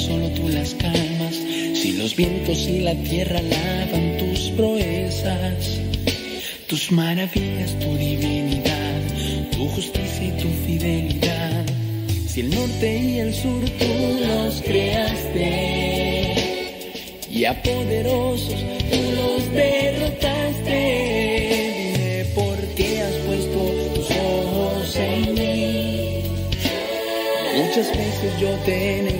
[0.00, 1.34] solo tú las calmas.
[1.74, 5.80] Si los vientos y la tierra lavan tus proezas,
[6.66, 9.00] tus maravillas, tu divinidad,
[9.52, 11.66] tu justicia y tu fidelidad.
[12.26, 13.86] Si el norte y el sur tú
[14.26, 16.34] los creaste,
[17.30, 18.60] y a poderosos
[18.90, 20.80] tú los derrotaste,
[21.76, 23.58] dime por qué has puesto
[23.94, 26.22] tus ojos en mí.
[27.56, 29.19] Muchas veces yo te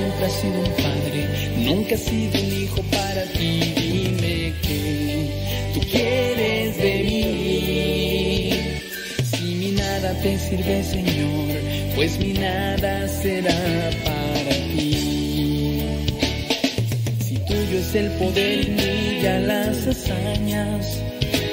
[0.00, 1.28] siempre has sido un padre,
[1.58, 5.30] nunca has sido un hijo para ti, dime que
[5.74, 8.50] tú quieres de mí.
[9.30, 11.48] Si mi nada te sirve, Señor,
[11.96, 15.82] pues mi nada será para ti.
[17.26, 20.98] Si tuyo es el poder y milla las hazañas,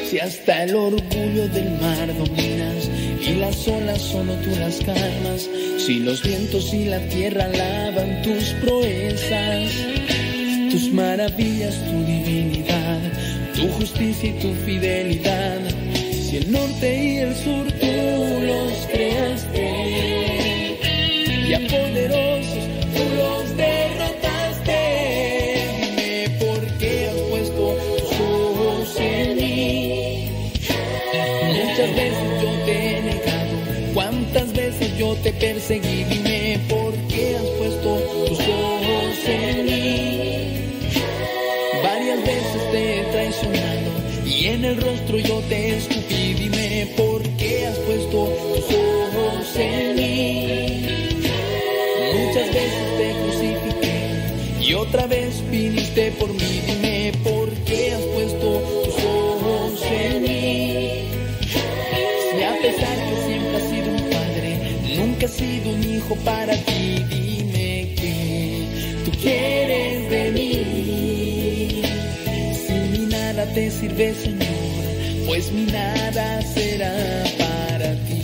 [0.09, 2.89] si hasta el orgullo del mar dominas
[3.27, 5.49] y las olas solo tú las calmas,
[5.87, 9.71] si los vientos y la tierra lavan tus proezas,
[10.69, 12.99] tus maravillas, tu divinidad,
[13.55, 15.61] tu justicia y tu fidelidad,
[16.11, 17.87] si el norte y el sur tú
[18.45, 20.77] los creaste
[21.47, 21.67] y a
[35.15, 36.03] te perseguí.
[36.03, 40.57] Dime por qué has puesto tus ojos en mí.
[41.83, 43.91] Varias veces te he traicionado
[44.25, 46.33] y en el rostro yo te escupí.
[46.33, 49.86] Dime por qué has puesto tus ojos en mí.
[69.21, 71.81] Quieres de mí.
[72.65, 76.93] Si mi nada te sirve, Señor, pues mi nada será
[77.37, 78.21] para ti.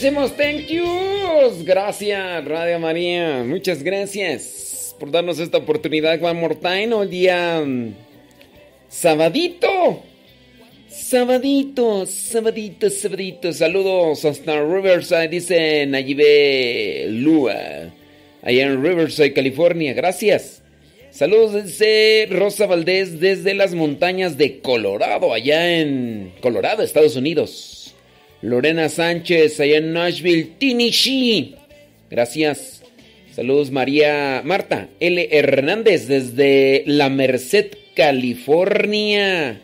[0.00, 1.62] Muchísimos thank yous.
[1.62, 3.44] Gracias, Radio María.
[3.46, 6.90] Muchas gracias por darnos esta oportunidad, Juan Mortain.
[6.90, 7.94] El día mm,
[8.88, 10.02] sabadito.
[10.88, 13.52] Sabadito, sabadito, sabadito.
[13.52, 17.92] Saludos hasta Riverside, dice Nayibe Lua.
[18.40, 19.92] Allá en Riverside, California.
[19.92, 20.62] Gracias.
[21.10, 27.79] Saludos desde Rosa Valdés desde las montañas de Colorado, allá en Colorado, Estados Unidos.
[28.42, 31.56] Lorena Sánchez, allá en Nashville, Tennessee.
[32.10, 32.82] Gracias.
[33.34, 35.28] Saludos María Marta L.
[35.30, 39.60] Hernández desde La Merced, California.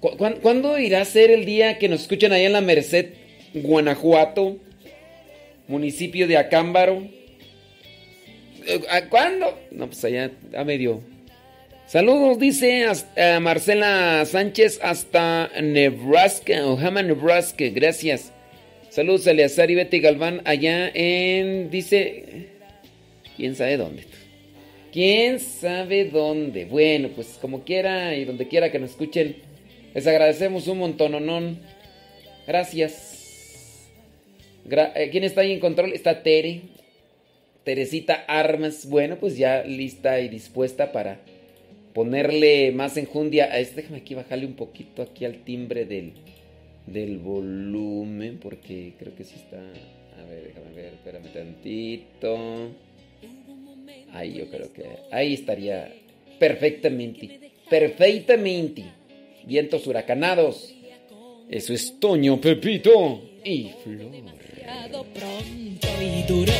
[0.00, 3.06] ¿Cu- cuán- ¿Cuándo irá a ser el día que nos escuchen allá en La Merced,
[3.54, 4.58] Guanajuato,
[5.68, 7.08] municipio de Acámbaro?
[8.66, 9.58] Eh, ¿a ¿Cuándo?
[9.70, 11.00] No, pues allá a medio.
[11.88, 17.64] Saludos, dice hasta- Marcela Sánchez hasta Nebraska, Omaha, Nebraska.
[17.72, 18.30] Gracias.
[18.90, 22.48] Saludos a Eleazar y Betty Galván allá en, dice,
[23.36, 24.02] quién sabe dónde.
[24.92, 26.66] ¿Quién sabe dónde?
[26.66, 29.36] Bueno, pues como quiera y donde quiera que nos escuchen,
[29.94, 31.60] les agradecemos un montononón.
[32.46, 33.88] Gracias.
[34.68, 35.92] Gra- eh, ¿Quién está ahí en control?
[35.94, 36.62] Está Tere.
[37.64, 38.86] Teresita Armas.
[38.88, 41.20] Bueno, pues ya lista y dispuesta para
[41.98, 43.82] ponerle más enjundia a este.
[43.82, 46.12] Déjame aquí bajarle un poquito aquí al timbre del,
[46.86, 49.56] del volumen porque creo que sí está...
[49.58, 52.70] A ver, déjame ver, espérame tantito.
[54.12, 54.84] Ahí yo creo que...
[55.10, 55.92] Ahí estaría
[56.38, 57.50] perfectamente.
[57.68, 58.84] Perfectamente.
[59.44, 60.72] Vientos huracanados.
[61.50, 64.37] Eso es Toño, Pepito y Flor.
[65.14, 66.52] Pronto y duró.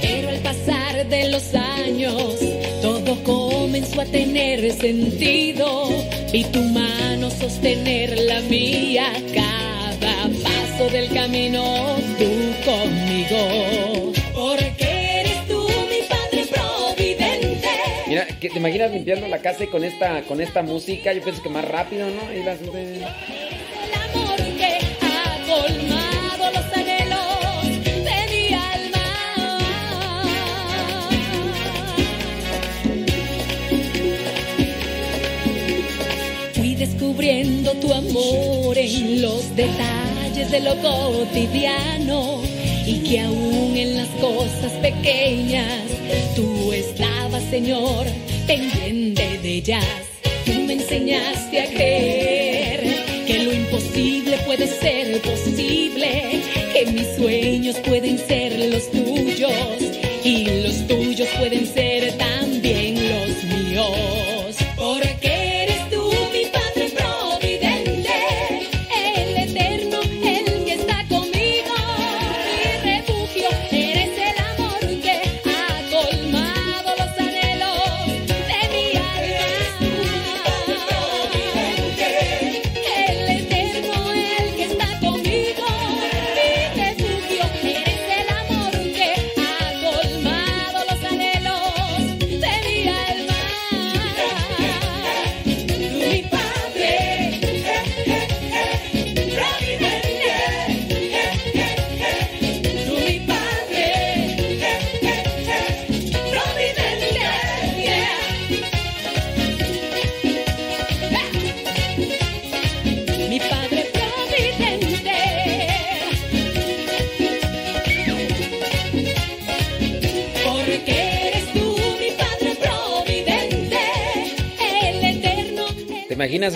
[0.00, 2.38] Pero al pasar de los años,
[2.82, 5.88] todo comenzó a tener sentido.
[6.32, 11.62] Vi tu mano sostener la mía, cada paso del camino
[12.18, 12.30] tú
[12.64, 14.12] conmigo.
[14.34, 17.68] Porque eres tú mi Padre Providente.
[18.06, 21.12] Mira, ¿te imaginas limpiando la casa y con esta, con esta música?
[21.12, 22.32] Yo pienso que más rápido, ¿no?
[22.32, 22.58] Y las...
[37.08, 42.42] descubriendo tu amor en los detalles de lo cotidiano
[42.86, 45.84] y que aún en las cosas pequeñas
[46.36, 48.04] tú estabas, Señor,
[48.46, 49.86] pendiente de ellas.
[50.44, 56.42] Tú me enseñaste a creer que lo imposible puede ser posible,
[56.74, 59.17] que mis sueños pueden ser los tuyos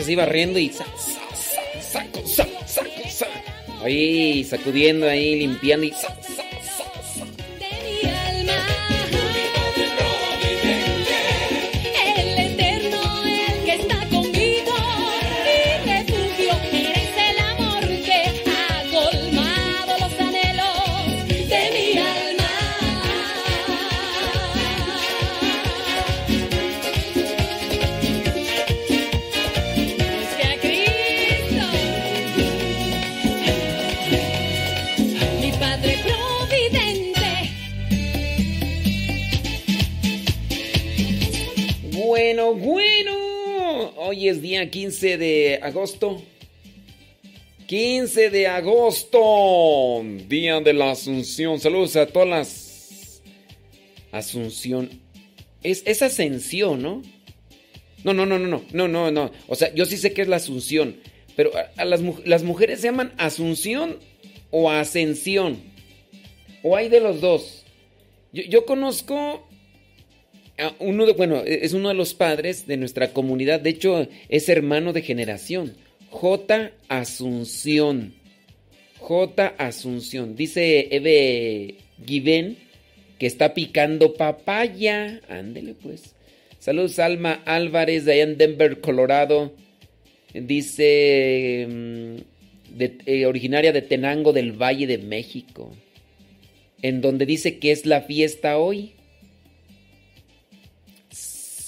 [0.03, 3.27] así barriendo y sa- sa- sa- saco, sa- saco, sa-
[3.85, 6.12] Ahí sacudiendo ahí, limpiando y sa-
[45.03, 46.23] 15 de agosto.
[47.67, 50.01] 15 de agosto.
[50.29, 51.59] Día de la Asunción.
[51.59, 53.23] Saludos a todas las...
[54.13, 54.91] Asunción.
[55.65, 57.03] Es, es ascensión, ¿no?
[58.05, 59.33] No, no, no, no, no, no, no, no.
[59.49, 60.99] O sea, yo sí sé que es la Asunción.
[61.35, 63.99] Pero a, las, las mujeres se llaman Asunción
[64.53, 65.65] o Ascensión.
[66.63, 67.65] O hay de los dos.
[68.33, 69.49] Yo, conozco
[70.79, 73.61] uno de, bueno, e, es uno de los padres de nuestra comunidad.
[73.61, 75.75] De hecho, es hermano de generación.
[76.11, 76.73] J.
[76.89, 78.15] Asunción.
[78.99, 79.55] J.
[79.59, 80.37] Asunción.
[80.37, 82.59] Dice Eve Given
[83.19, 85.21] que está picando papaya.
[85.29, 86.15] Ándele pues.
[86.59, 89.53] Saludos Alma Álvarez de allá en Denver, Colorado.
[90.35, 92.17] Dice mm,
[93.07, 95.75] eh, originaria de Tenango del Valle de México.
[96.83, 98.93] En donde dice que es la fiesta hoy.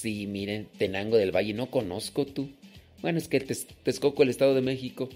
[0.05, 2.51] Sí, miren, Tenango del Valle, no conozco tú.
[3.01, 5.09] Bueno, es que Tex- Texcoco, el Estado de México.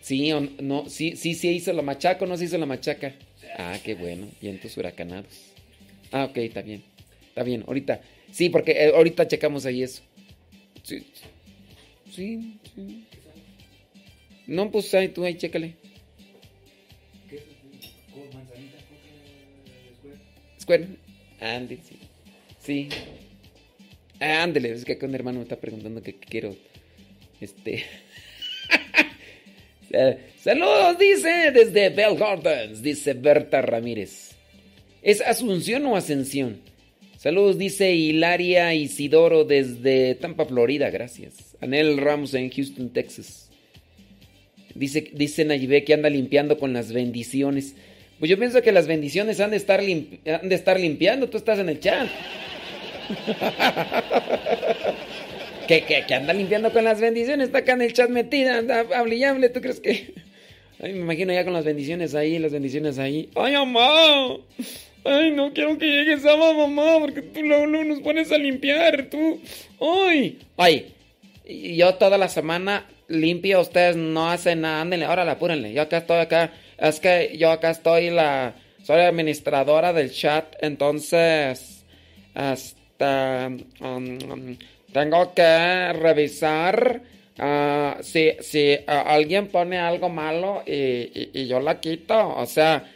[0.00, 3.14] Sí, o no, sí, sí, sí hizo la machaca o no se hizo la machaca.
[3.58, 5.26] Ah, qué bueno, vientos huracanados.
[6.10, 6.82] Ah, ok, está bien.
[7.28, 8.00] Está bien, ahorita.
[8.32, 10.00] Sí, porque eh, ahorita checamos ahí eso.
[10.84, 11.04] Sí,
[12.10, 13.04] sí, sí.
[14.46, 15.74] No, pues ahí tú, ahí chécale.
[20.58, 20.88] Square.
[21.40, 22.07] Ándale, sí.
[22.68, 22.86] Sí.
[24.20, 26.54] Ándale, es que acá un hermano me está preguntando que quiero.
[27.40, 27.82] Este.
[30.38, 34.32] Saludos, dice, desde Bell Gardens, dice Berta Ramírez.
[35.00, 36.60] ¿Es Asunción o Ascensión?
[37.16, 41.56] Saludos, dice Hilaria Isidoro desde Tampa, Florida, gracias.
[41.62, 43.48] Anel Ramos en Houston, Texas.
[44.74, 47.76] Dice, dice Nayibé que anda limpiando con las bendiciones.
[48.18, 51.60] Pues yo pienso que las bendiciones han de estar, han de estar limpiando, tú estás
[51.60, 52.08] en el chat.
[55.66, 59.16] Que, que, anda limpiando con las bendiciones, está acá en el chat metida, anda, hable
[59.16, 59.22] y
[59.52, 60.14] ¿tú crees que?
[60.80, 63.28] Ay, me imagino ya con las bendiciones ahí, las bendiciones ahí.
[63.34, 64.36] ¡Ay, mamá!
[65.04, 69.08] Ay, no quiero que llegue sábado, mamá, porque tú luego, luego nos pones a limpiar,
[69.10, 69.40] tú.
[69.80, 70.38] ¡Ay!
[70.56, 70.94] Ay,
[71.44, 75.72] yo toda la semana limpia, ustedes no hacen nada, ándenle, órale, apúrenle.
[75.72, 81.84] Yo acá estoy acá es que yo acá estoy la, soy administradora del chat, entonces,
[82.36, 82.54] um,
[84.92, 87.00] tengo que revisar
[87.38, 92.90] uh, si, si uh, alguien pone algo malo y, yo la quito, o sea,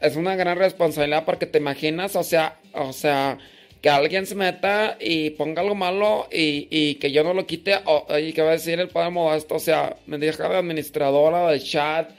[0.00, 3.38] es una gran responsabilidad porque te imaginas, o sea, o sea,
[3.80, 7.78] que alguien se meta y ponga algo malo y, y que yo no lo quite
[7.86, 11.50] o, y que va a decir el padre Modesto, o sea, me deja de administradora
[11.50, 12.10] del chat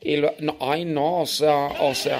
[0.00, 2.18] y lo, no, ay no, o sea, o sea,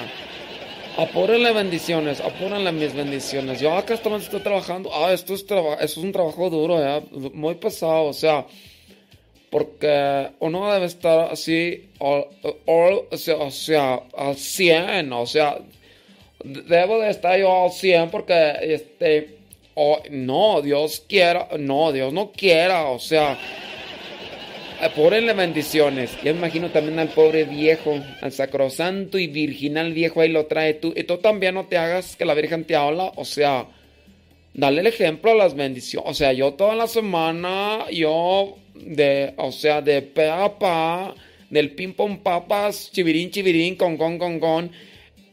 [0.97, 3.59] apúrenle bendiciones, apúrenle mis bendiciones.
[3.59, 7.01] Yo acá estoy, estoy trabajando, ah, esto es, esto es un trabajo duro, ¿eh?
[7.33, 8.45] muy pesado, o sea,
[9.49, 12.27] porque uno debe estar así, o,
[13.13, 15.59] sea, o sea, al 100, o sea,
[16.43, 19.37] debo de estar yo al 100 porque, este,
[19.75, 23.37] oh, no, Dios quiera, no, Dios no quiera, o sea,
[24.95, 26.11] porenle bendiciones.
[26.23, 30.93] Yo imagino también al pobre viejo, al sacrosanto y virginal viejo, ahí lo trae tú.
[30.95, 33.67] Y tú también no te hagas que la Virgen te habla, o sea,
[34.53, 36.09] dale el ejemplo a las bendiciones.
[36.09, 41.15] O sea, yo toda la semana, yo de, o sea, de pe a pa,
[41.49, 44.71] del ping pong papas, chivirín, chivirín, con, con, con, con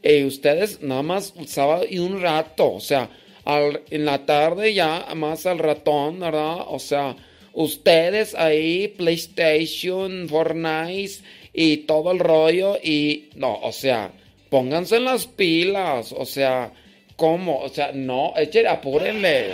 [0.01, 3.09] eh, ustedes nada más sábado y un rato, o sea,
[3.45, 6.57] en la tarde ya más al ratón, ¿verdad?
[6.67, 7.15] O sea,
[7.53, 14.11] ustedes ahí, PlayStation, Fortnite y todo el rollo y no, o sea,
[14.49, 16.73] pónganse en las pilas, o sea,
[17.15, 17.59] ¿cómo?
[17.59, 18.33] O sea, no,
[18.67, 19.53] apúrenle.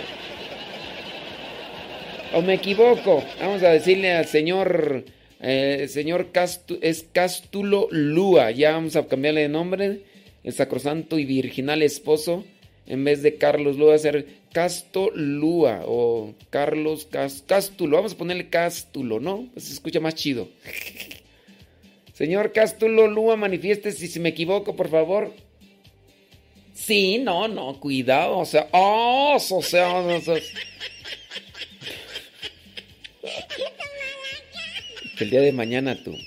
[2.32, 3.22] ¿O me equivoco?
[3.40, 5.04] Vamos a decirle al señor,
[5.40, 6.28] eh, señor
[6.80, 10.00] es Cástulo Lúa, ya vamos a cambiarle de nombre
[10.44, 12.44] el sacrosanto y virginal esposo,
[12.86, 17.08] en vez de Carlos Lúa, ser Casto Lúa o Carlos
[17.46, 17.96] Cástulo.
[17.96, 19.48] Vamos a ponerle Cástulo, ¿no?
[19.52, 20.48] Pues se escucha más chido.
[22.12, 25.32] Señor Cástulo Lúa, manifieste si se me equivoco, por favor.
[26.74, 30.34] Sí, no, no, cuidado, o sea, oh, o sea, o sea
[35.18, 36.16] que el día de mañana tú.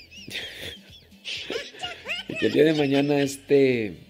[2.40, 4.03] El día de mañana este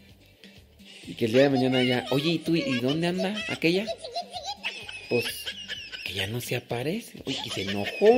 [1.06, 3.86] y que el día de mañana ya, oye, ¿y tú, y dónde anda aquella?
[5.08, 5.44] Pues,
[6.04, 7.18] que ya no se aparece.
[7.24, 8.08] Oye, que se enojó.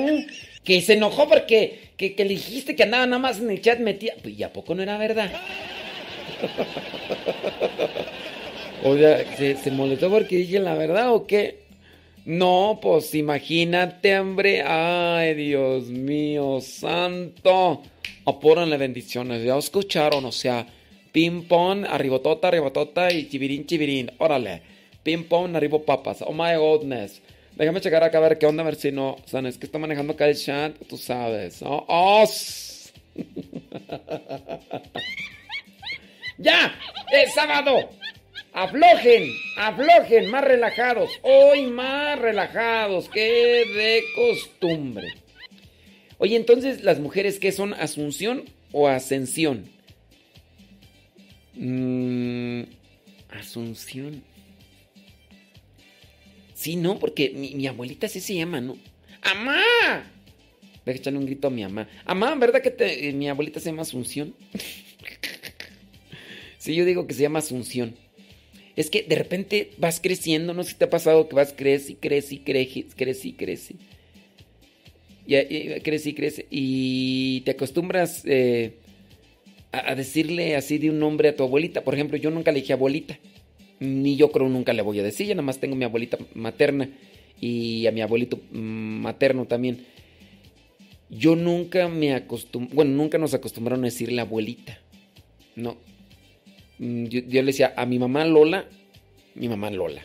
[0.64, 4.14] Que se enojó porque que, le dijiste que andaba nada más en el chat metía.
[4.22, 5.30] Pues, ¿y a poco no era verdad?
[8.84, 11.66] o sea, ¿se, ¿se molestó porque dije la verdad o qué?
[12.24, 14.62] No, pues imagínate, hombre.
[14.62, 17.82] Ay, Dios mío, santo.
[18.24, 19.44] Apóranle bendiciones.
[19.44, 20.66] Ya escucharon, o sea,
[21.16, 24.12] Ping pong, arribotota, arribotota y chivirín, chivirín.
[24.18, 24.60] Órale.
[25.02, 26.20] Ping pong, arribo papas.
[26.20, 27.22] Oh my goodness.
[27.54, 29.12] Déjame checar acá a ver qué onda, a ver si no.
[29.12, 31.62] O sea, es que está manejando acá el chat, tú sabes.
[31.62, 32.22] Oh.
[36.36, 36.78] ¡Ya!
[37.10, 37.88] ¡Es sábado!
[38.52, 41.08] Aflojen, aflojen, más relajados.
[41.22, 45.14] Hoy más relajados que de costumbre.
[46.18, 47.72] Oye, entonces, ¿las mujeres qué son?
[47.72, 49.75] ¿Asunción o ascensión?
[51.56, 52.62] Mm,
[53.30, 54.22] Asunción.
[56.54, 58.78] Sí, no, porque mi, abuelita sí se llama, ¿no?
[59.22, 59.62] ¡Amá!
[60.84, 61.88] Voy a echarle un grito a mi mamá.
[62.04, 64.34] Amá, ¿verdad que eh, mi abuelita se llama Asunción?
[66.58, 67.94] sí, yo digo que se llama Asunción.
[68.74, 71.92] Es que de repente vas creciendo, no sé si te ha pasado que vas crece
[71.92, 73.74] y crece y crece, crece y crece.
[75.26, 76.46] Y, crece y crece.
[76.50, 78.76] Y te acostumbras eh,
[79.78, 81.84] a, decirle así de un nombre a tu abuelita.
[81.84, 83.18] Por ejemplo, yo nunca le dije abuelita.
[83.80, 85.26] Ni yo creo nunca le voy a decir.
[85.26, 86.88] Ya nada más tengo mi abuelita materna
[87.40, 89.86] y a mi abuelito mm, materno también.
[91.08, 94.78] Yo nunca me acostumbré, bueno, nunca nos acostumbraron a decirle abuelita.
[95.54, 95.76] No.
[96.78, 98.68] Mm, yo, le decía a mi mamá Lola,
[99.34, 100.02] mi mamá Lola.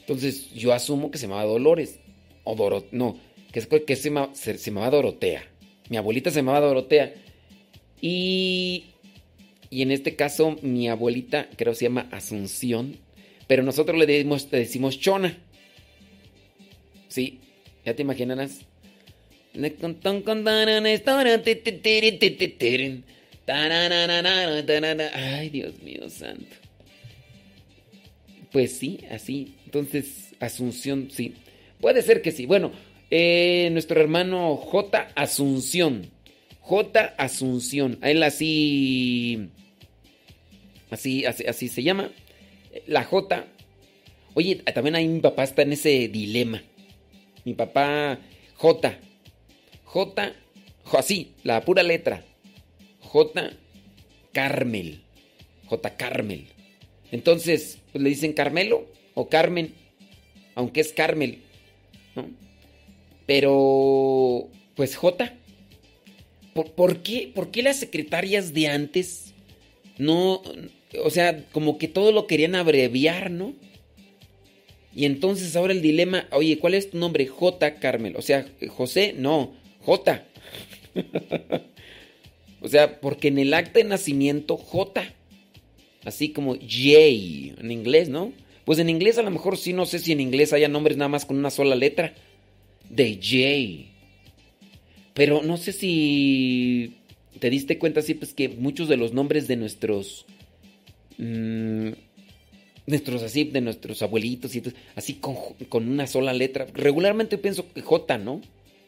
[0.00, 2.00] Entonces yo asumo que se llamaba Dolores.
[2.44, 3.18] O Dorot, no,
[3.52, 5.42] que, que se, se, se llamaba Dorotea.
[5.90, 7.14] Mi abuelita se llamaba Dorotea.
[8.00, 8.84] Y,
[9.70, 12.96] y en este caso, mi abuelita, creo se llama Asunción,
[13.46, 15.36] pero nosotros le decimos, decimos Chona.
[17.08, 17.40] Sí,
[17.84, 18.60] ya te imaginarás.
[25.14, 26.54] Ay, Dios mío santo.
[28.52, 29.54] Pues sí, así.
[29.64, 31.34] Entonces, Asunción, sí.
[31.80, 32.46] Puede ser que sí.
[32.46, 32.72] Bueno,
[33.10, 35.08] eh, nuestro hermano J.
[35.14, 36.10] Asunción.
[36.68, 37.14] J.
[37.16, 37.98] Asunción.
[38.02, 39.48] A él así,
[40.90, 42.10] así, así, se llama.
[42.86, 43.46] La J.
[44.34, 46.62] Oye, también ahí mi papá está en ese dilema.
[47.46, 48.18] Mi papá
[48.56, 48.98] J.
[49.84, 50.34] J.
[50.92, 52.22] Así, la pura letra.
[53.00, 53.50] J.
[54.32, 55.00] Carmel.
[55.64, 55.96] J.
[55.96, 56.48] Carmel.
[57.10, 59.72] Entonces, pues le dicen Carmelo o Carmen,
[60.54, 61.38] aunque es Carmel.
[63.24, 65.37] Pero, pues J.
[66.64, 69.28] ¿Por, qué, ¿Por qué las secretarias de antes
[69.98, 70.42] no,
[71.04, 73.54] o sea, como que todo lo querían abreviar, ¿no?
[74.94, 77.26] Y entonces ahora el dilema, oye, ¿cuál es tu nombre?
[77.26, 77.74] J.
[77.76, 78.16] Carmel.
[78.16, 80.24] O sea, José, no, J.
[82.60, 85.12] o sea, porque en el acta de nacimiento J.
[86.04, 86.90] Así como J
[87.60, 88.32] en inglés, ¿no?
[88.64, 91.08] Pues en inglés a lo mejor sí, no sé si en inglés haya nombres nada
[91.08, 92.14] más con una sola letra.
[92.88, 93.87] De J.
[95.18, 96.94] Pero no sé si
[97.40, 100.26] te diste cuenta, sí, pues que muchos de los nombres de nuestros...
[101.18, 101.88] Mm,
[102.86, 104.62] nuestros así, de nuestros abuelitos y
[104.94, 105.34] así con,
[105.68, 106.68] con, una sola letra.
[106.72, 108.40] Regularmente pienso que J, ¿no?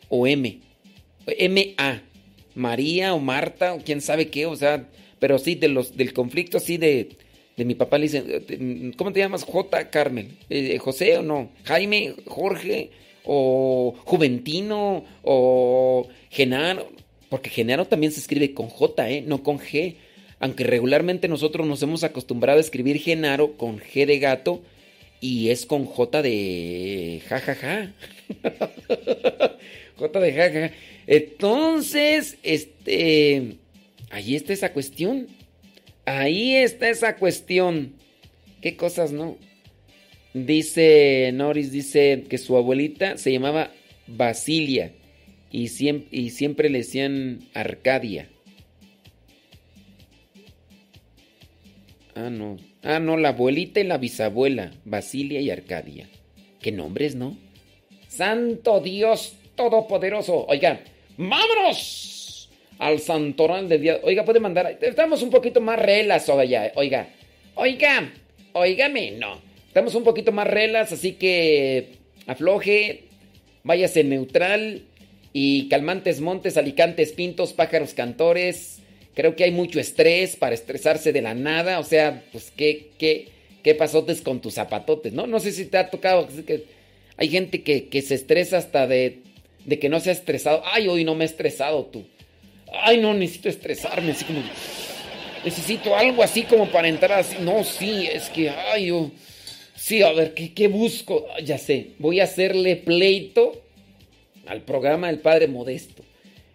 [0.09, 0.61] O M.
[1.27, 2.03] M-A.
[2.55, 6.59] María o Marta o quién sabe qué, o sea, pero sí, de los, del conflicto
[6.59, 7.17] así de,
[7.57, 9.43] de mi papá le dicen, ¿cómo te llamas?
[9.43, 9.91] J.
[9.91, 10.39] Carmen.
[10.49, 11.51] Eh, ¿José o no?
[11.65, 12.15] ¿Jaime?
[12.27, 12.91] ¿Jorge?
[13.25, 15.05] ¿O Juventino?
[15.23, 16.89] ¿O Genaro?
[17.29, 19.23] Porque Genaro también se escribe con J, ¿eh?
[19.27, 19.97] No con G.
[20.41, 24.63] Aunque regularmente nosotros nos hemos acostumbrado a escribir Genaro con G de gato
[25.21, 27.93] y es con J de jajaja.
[29.97, 30.75] J de jajaja.
[31.07, 33.59] Entonces, este,
[34.11, 35.29] ahí está esa cuestión.
[36.07, 37.95] Ahí está esa cuestión.
[38.63, 39.37] ¿Qué cosas no?
[40.33, 43.71] Dice Norris, dice que su abuelita se llamaba
[44.07, 44.93] Basilia
[45.51, 48.29] y siempre, y siempre le decían Arcadia.
[52.15, 52.59] Ah, no.
[52.83, 56.09] Ah, no, la abuelita y la bisabuela, Basilia y Arcadia.
[56.61, 57.37] Qué nombres, ¿no?
[58.09, 60.47] Santo Dios Todopoderoso.
[60.47, 60.81] Oiga,
[61.17, 64.01] vámonos al santoral de Dios.
[64.03, 64.79] Oiga, puede mandar.
[64.81, 66.73] Estamos un poquito más relas, oiga.
[66.77, 67.09] Oiga,
[67.55, 68.13] oiga,
[68.53, 69.50] oígame, no.
[69.71, 71.93] Estamos un poquito más relas, así que
[72.27, 73.05] afloje,
[73.63, 74.83] váyase neutral
[75.33, 78.81] y calmantes montes, alicantes pintos, pájaros cantores
[79.15, 81.79] Creo que hay mucho estrés para estresarse de la nada.
[81.79, 83.29] O sea, pues qué, qué,
[83.63, 85.27] qué pasotes con tus zapatotes, ¿no?
[85.27, 86.29] No sé si te ha tocado.
[87.17, 89.19] Hay gente que, que se estresa hasta de,
[89.65, 90.63] de que no se ha estresado.
[90.65, 92.07] Ay, hoy no me he estresado tú.
[92.83, 94.13] Ay, no, necesito estresarme.
[94.13, 94.41] Así como.
[95.45, 97.37] Necesito algo así como para entrar así.
[97.41, 99.11] No, sí, es que, ay, yo.
[99.81, 101.27] Sí, a ver, ¿qué, busco?
[101.43, 103.63] Ya sé, voy a hacerle pleito
[104.45, 106.05] al programa del Padre Modesto.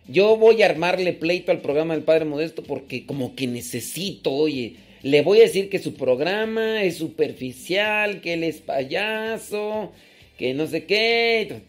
[0.08, 4.76] Yo voy a armarle pleito al programa del Padre Modesto porque como que necesito, oye,
[5.02, 9.92] le voy a decir que su programa es superficial, que él es payaso,
[10.38, 11.62] que no sé qué.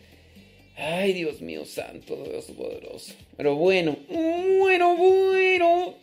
[0.76, 3.14] Ay, Dios mío santo, Dios poderoso.
[3.38, 5.94] Pero bueno, bueno, bueno.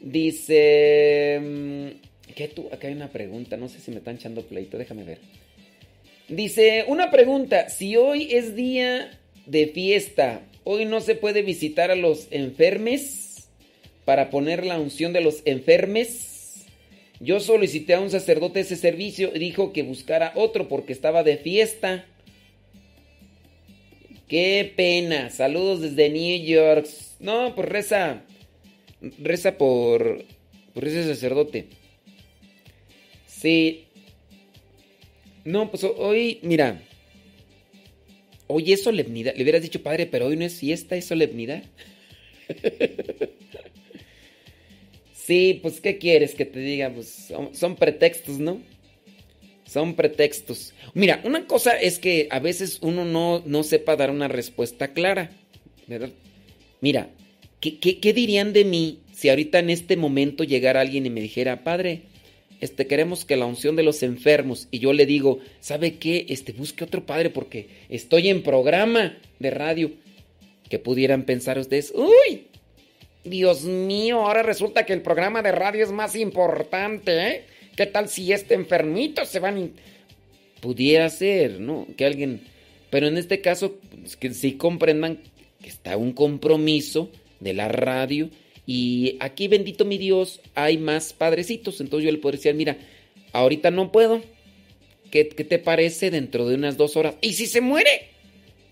[0.00, 2.00] Dice...
[2.36, 2.68] ¿Qué tú?
[2.70, 5.18] Acá hay una pregunta, no sé si me están echando pleito, déjame ver.
[6.28, 11.94] Dice, una pregunta, si hoy es día de fiesta, Hoy no se puede visitar a
[11.94, 13.48] los enfermes
[14.04, 16.66] para poner la unción de los enfermes.
[17.20, 21.36] Yo solicité a un sacerdote ese servicio y dijo que buscara otro porque estaba de
[21.36, 22.04] fiesta.
[24.26, 25.30] Qué pena.
[25.30, 26.88] Saludos desde New York.
[27.20, 28.24] No, pues reza.
[29.22, 30.24] Reza por,
[30.74, 31.66] por ese sacerdote.
[33.40, 33.84] Sí.
[35.44, 36.82] No, pues hoy, mira.
[38.46, 39.34] Hoy es solemnidad.
[39.36, 41.62] Le hubieras dicho, padre, pero hoy no es fiesta, es solemnidad.
[45.14, 46.90] sí, pues, ¿qué quieres que te diga?
[46.90, 48.60] Pues son, pretextos, ¿no?
[49.66, 50.72] Son pretextos.
[50.94, 55.32] Mira, una cosa es que a veces uno no, no sepa dar una respuesta clara.
[55.88, 56.10] ¿verdad?
[56.80, 57.10] Mira,
[57.60, 61.64] ¿qué, qué dirían de mí si ahorita en este momento llegara alguien y me dijera,
[61.64, 62.02] padre,
[62.60, 64.68] este, queremos que la unción de los enfermos.
[64.70, 66.26] Y yo le digo, ¿sabe qué?
[66.28, 69.90] Este, busque otro padre porque estoy en programa de radio.
[70.68, 72.48] Que pudieran pensar ustedes, uy,
[73.22, 77.44] Dios mío, ahora resulta que el programa de radio es más importante, ¿eh?
[77.76, 79.72] ¿Qué tal si este enfermito se van...
[80.60, 81.86] Pudiera ser, ¿no?
[81.96, 82.40] Que alguien...
[82.90, 85.20] Pero en este caso, pues, que sí comprendan
[85.62, 88.30] que está un compromiso de la radio
[88.66, 91.80] y aquí, bendito mi Dios, hay más padrecitos.
[91.80, 92.76] Entonces yo le puedo decir, mira,
[93.32, 94.22] ahorita no puedo.
[95.10, 97.14] ¿Qué, te parece dentro de unas dos horas?
[97.20, 98.08] ¿Y si se muere?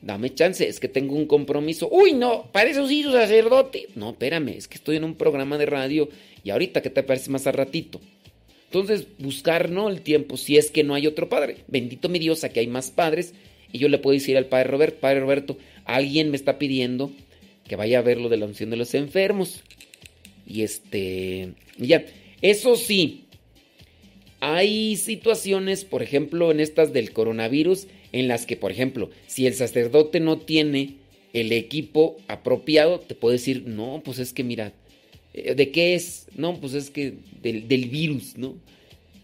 [0.02, 1.88] Dame chance, es que tengo un compromiso.
[1.90, 3.87] Uy, no, para eso sí, sacerdote.
[3.94, 6.09] No, espérame, es que estoy en un programa de radio
[6.42, 8.00] y ahorita, ¿qué te parece más a ratito?
[8.66, 9.88] Entonces, buscar, ¿no?
[9.88, 11.59] El tiempo, si es que no hay otro padre.
[11.68, 13.33] Bendito mi Dios, aquí hay más padres.
[13.72, 17.12] Y yo le puedo decir al padre Roberto, padre Roberto, alguien me está pidiendo
[17.66, 19.62] que vaya a ver lo de la unción de los enfermos.
[20.46, 22.05] Y este, ya,
[22.42, 23.24] eso sí,
[24.40, 29.55] hay situaciones, por ejemplo, en estas del coronavirus, en las que, por ejemplo, si el
[29.55, 30.96] sacerdote no tiene
[31.33, 34.72] el equipo apropiado, te puede decir, no, pues es que mira,
[35.33, 36.27] eh, ¿de qué es?
[36.37, 38.55] No, pues es que del, virus, ¿no?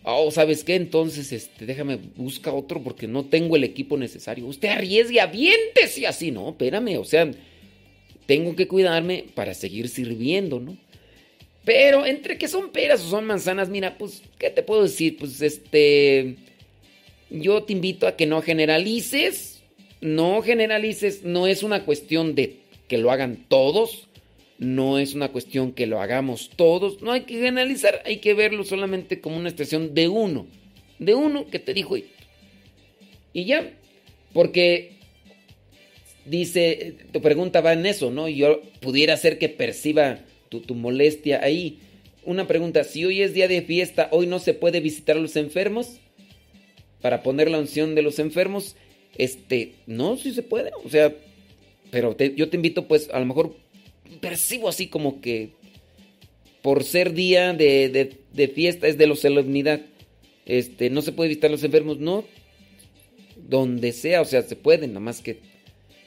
[0.03, 0.75] Oh, ¿sabes qué?
[0.75, 4.47] Entonces, este, déjame, busca otro porque no tengo el equipo necesario.
[4.47, 6.49] Usted arriesgue, aviéntese así, ¿no?
[6.49, 7.31] Espérame, o sea,
[8.31, 10.77] tengo que cuidarme para seguir sirviendo, ¿no?
[11.65, 15.17] Pero entre que son peras o son manzanas, mira, pues, ¿qué te puedo decir?
[15.19, 16.37] Pues, este,
[17.29, 19.65] yo te invito a que no generalices,
[20.01, 24.07] no generalices, no es una cuestión de que lo hagan todos,
[24.59, 28.63] no es una cuestión que lo hagamos todos, no hay que generalizar, hay que verlo
[28.63, 30.47] solamente como una expresión de uno,
[31.01, 33.73] de uno que te dijo y ya,
[34.33, 35.00] porque
[36.25, 38.29] dice, tu pregunta va en eso, ¿no?
[38.29, 41.79] Yo pudiera ser que perciba tu, tu molestia ahí.
[42.25, 45.37] Una pregunta, si hoy es día de fiesta, hoy no se puede visitar a los
[45.37, 45.99] enfermos
[47.01, 48.77] para poner la unción de los enfermos,
[49.17, 51.15] este, no, sí se puede, o sea,
[51.91, 53.57] pero yo te invito pues a lo mejor
[54.21, 55.51] percibo así como que
[56.63, 59.81] por ser día de, de, fiesta es de la solemnidad.
[60.47, 62.25] Este, no se puede visitar a los enfermos, no.
[63.37, 65.39] Donde sea, o sea, se puede, nada más que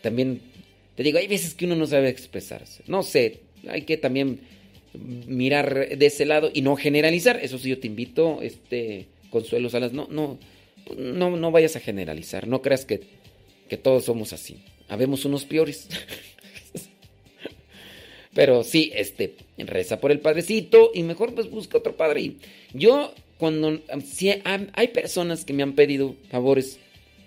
[0.03, 0.41] también
[0.95, 2.83] te digo, hay veces que uno no sabe expresarse.
[2.87, 4.41] No sé, hay que también
[4.93, 7.39] mirar de ese lado y no generalizar.
[7.41, 10.37] Eso sí, yo te invito, este, Consuelo Salas, no, no,
[10.95, 12.47] no, no vayas a generalizar.
[12.47, 13.01] No creas que,
[13.69, 14.57] que todos somos así.
[14.87, 15.87] Habemos unos peores.
[18.35, 22.33] Pero sí, este, reza por el padrecito y mejor pues busca otro padre.
[22.73, 26.79] Yo, cuando, si hay personas que me han pedido favores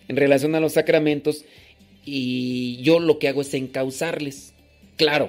[0.09, 1.45] en relación a los sacramentos
[2.07, 4.55] y yo lo que hago es encauzarles.
[4.97, 5.29] Claro,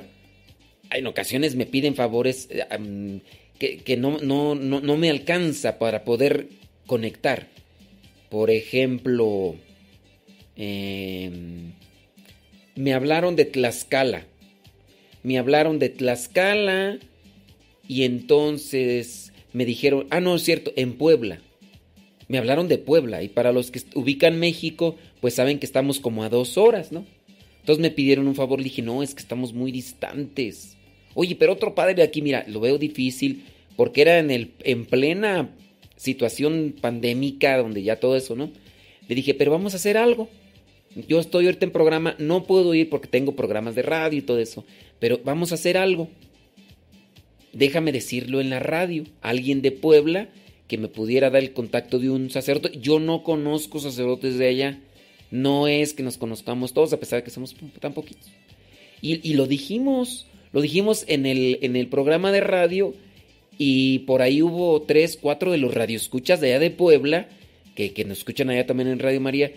[0.91, 3.19] en ocasiones me piden favores eh,
[3.59, 6.47] que, no, no, no, me alcanza para poder
[6.85, 7.47] conectar.
[8.29, 9.55] Por ejemplo,
[10.55, 11.73] em,
[12.75, 14.25] me hablaron de Tlaxcala
[15.27, 16.99] me hablaron de Tlaxcala
[17.85, 21.41] y entonces me dijeron, ah, no, es cierto, en Puebla.
[22.27, 26.23] Me hablaron de Puebla y para los que ubican México, pues saben que estamos como
[26.23, 27.05] a dos horas, ¿no?
[27.59, 30.77] Entonces me pidieron un favor, le dije, no, es que estamos muy distantes.
[31.13, 33.43] Oye, pero otro padre aquí, mira, lo veo difícil
[33.75, 35.49] porque era en, el, en plena
[35.95, 38.51] situación pandémica donde ya todo eso, ¿no?
[39.07, 40.29] Le dije, pero vamos a hacer algo.
[41.07, 44.39] Yo estoy ahorita en programa, no puedo ir porque tengo programas de radio y todo
[44.39, 44.65] eso.
[44.99, 46.09] Pero vamos a hacer algo.
[47.53, 49.03] Déjame decirlo en la radio.
[49.21, 50.29] Alguien de Puebla
[50.67, 52.77] que me pudiera dar el contacto de un sacerdote.
[52.79, 54.79] Yo no conozco sacerdotes de allá.
[55.31, 58.29] No es que nos conozcamos todos, a pesar de que somos tan poquitos.
[59.01, 62.93] Y, lo dijimos, lo dijimos en el, en el programa de radio.
[63.57, 67.27] Y por ahí hubo tres, cuatro de los radioescuchas de allá de Puebla,
[67.75, 69.51] que, que nos escuchan allá también en Radio María,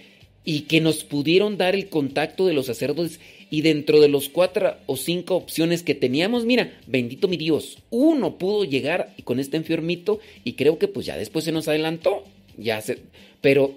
[0.44, 4.76] y que nos pudieron dar el contacto de los sacerdotes y dentro de los cuatro
[4.86, 10.20] o cinco opciones que teníamos, mira, bendito mi Dios, uno pudo llegar con este enfermito
[10.44, 12.24] y creo que pues ya después se nos adelantó,
[12.56, 12.98] ya se,
[13.40, 13.74] pero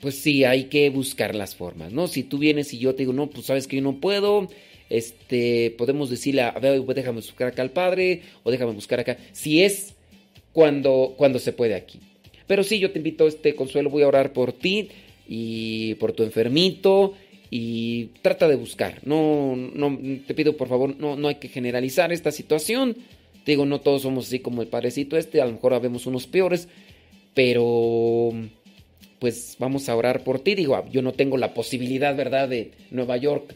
[0.00, 2.08] pues sí hay que buscar las formas, ¿no?
[2.08, 4.48] Si tú vienes y yo te digo, no, pues sabes que yo no puedo,
[4.90, 9.16] este, podemos decirle, a ver, pues, déjame buscar acá al padre o déjame buscar acá,
[9.32, 9.94] si es
[10.52, 12.00] cuando, cuando se puede aquí.
[12.46, 14.88] Pero sí, yo te invito, este Consuelo, voy a orar por ti
[15.28, 17.14] y por tu enfermito
[17.50, 19.00] y trata de buscar.
[19.04, 22.96] No, no, te pido por favor, no, no hay que generalizar esta situación.
[23.44, 26.26] Te digo, no todos somos así como el padrecito este, a lo mejor habemos unos
[26.26, 26.68] peores,
[27.34, 28.32] pero
[29.18, 30.54] pues vamos a orar por ti.
[30.54, 33.54] Digo, yo no tengo la posibilidad, ¿verdad?, de Nueva York.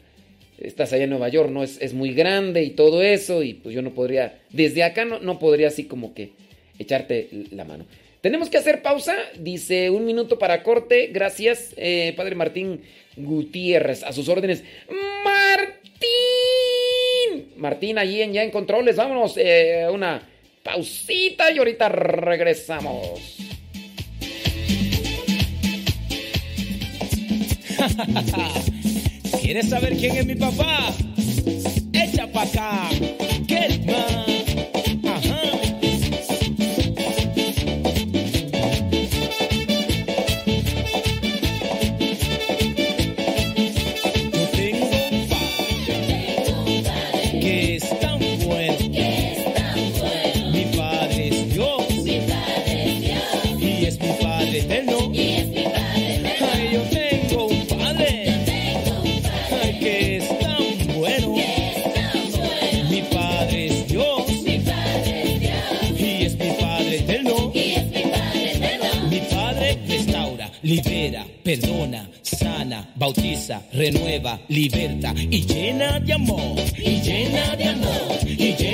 [0.58, 1.62] Estás allá en Nueva York, ¿no?
[1.62, 5.18] Es, es muy grande y todo eso, y pues yo no podría, desde acá no,
[5.18, 6.32] no podría así como que
[6.78, 7.86] echarte la mano.
[8.20, 11.08] Tenemos que hacer pausa, dice un minuto para corte.
[11.10, 12.82] Gracias, eh, Padre Martín
[13.16, 14.62] Gutiérrez, a sus órdenes.
[15.24, 15.80] Martín,
[17.56, 20.28] Martín, allí en, ya en controles, vámonos, eh, una
[20.62, 23.38] pausita y ahorita regresamos.
[29.40, 30.94] ¿Quieres saber quién es mi papá?
[31.94, 32.90] Echa pa' acá,
[73.00, 78.69] bautiza, renueva, liberta y llena de amor, y llena de amor, y llena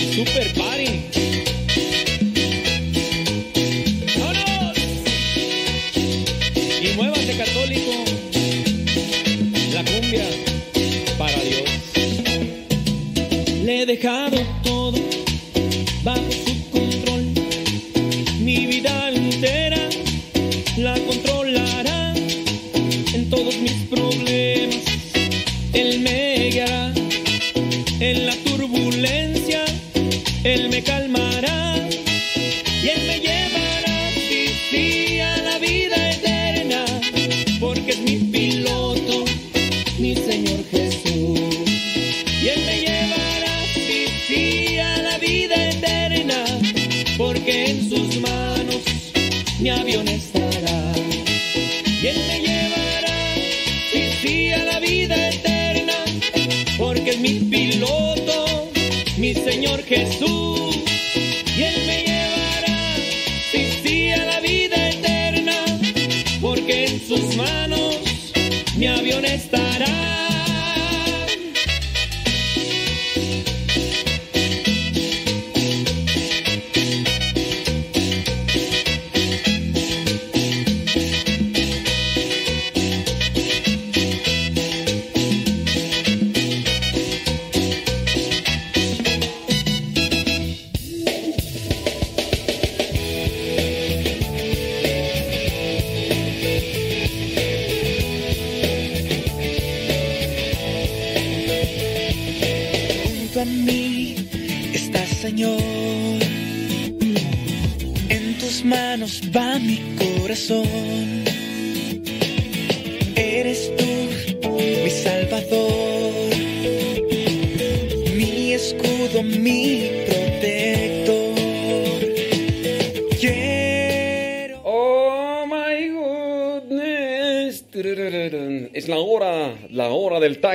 [0.00, 1.29] Super Party.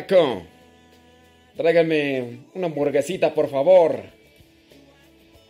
[0.05, 0.43] Taco.
[1.57, 3.99] Tráiganme una hamburguesita, por favor.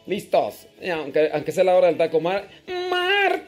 [0.05, 0.67] ¿Listos?
[0.81, 2.19] Ya, aunque, aunque sea la hora del taco.
[2.19, 3.41] Mar ¡Martín!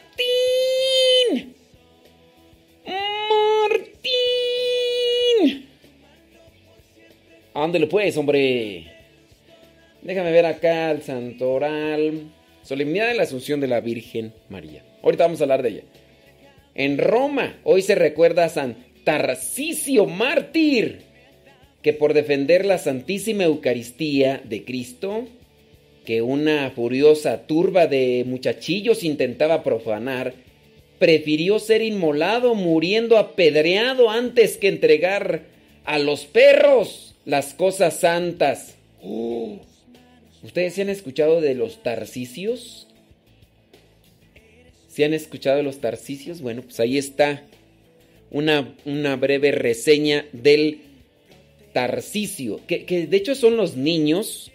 [3.70, 4.08] ¡Martín!
[7.54, 8.91] Ándale pues, hombre.
[10.02, 12.32] Déjame ver acá el santoral.
[12.63, 14.84] Solemnidad de la Asunción de la Virgen María.
[15.04, 15.84] Ahorita vamos a hablar de ella.
[16.74, 21.00] En Roma, hoy se recuerda a San Tarcisio Mártir,
[21.82, 25.30] que por defender la Santísima Eucaristía de Cristo,
[26.04, 30.34] que una furiosa turba de muchachillos intentaba profanar,
[31.00, 35.43] prefirió ser inmolado muriendo apedreado antes que entregar
[35.86, 38.76] a los perros las cosas santas.
[40.43, 42.88] ¿Ustedes se han escuchado de los tarcicios?
[44.89, 46.41] ¿Se han escuchado de los tarcicios?
[46.41, 47.41] Bueno, pues ahí está
[48.32, 50.82] una, una breve reseña del
[51.74, 54.52] tarcicio, que, que, de hecho son los niños,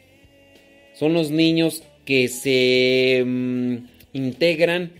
[0.94, 3.76] son los niños que se mm,
[4.12, 4.92] integran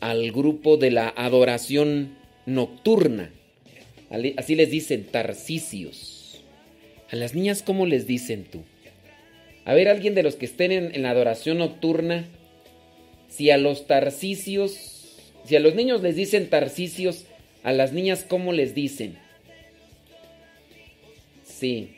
[0.00, 3.30] al grupo de la adoración nocturna.
[4.36, 6.44] Así les dicen, tarcicios.
[7.10, 8.62] A las niñas, ¿cómo les dicen tú?
[9.64, 12.26] A ver, alguien de los que estén en, en la adoración nocturna,
[13.28, 17.24] si a los tarcicios, si a los niños les dicen tarcicios,
[17.64, 19.16] a las niñas, ¿cómo les dicen?
[21.42, 21.96] Sí.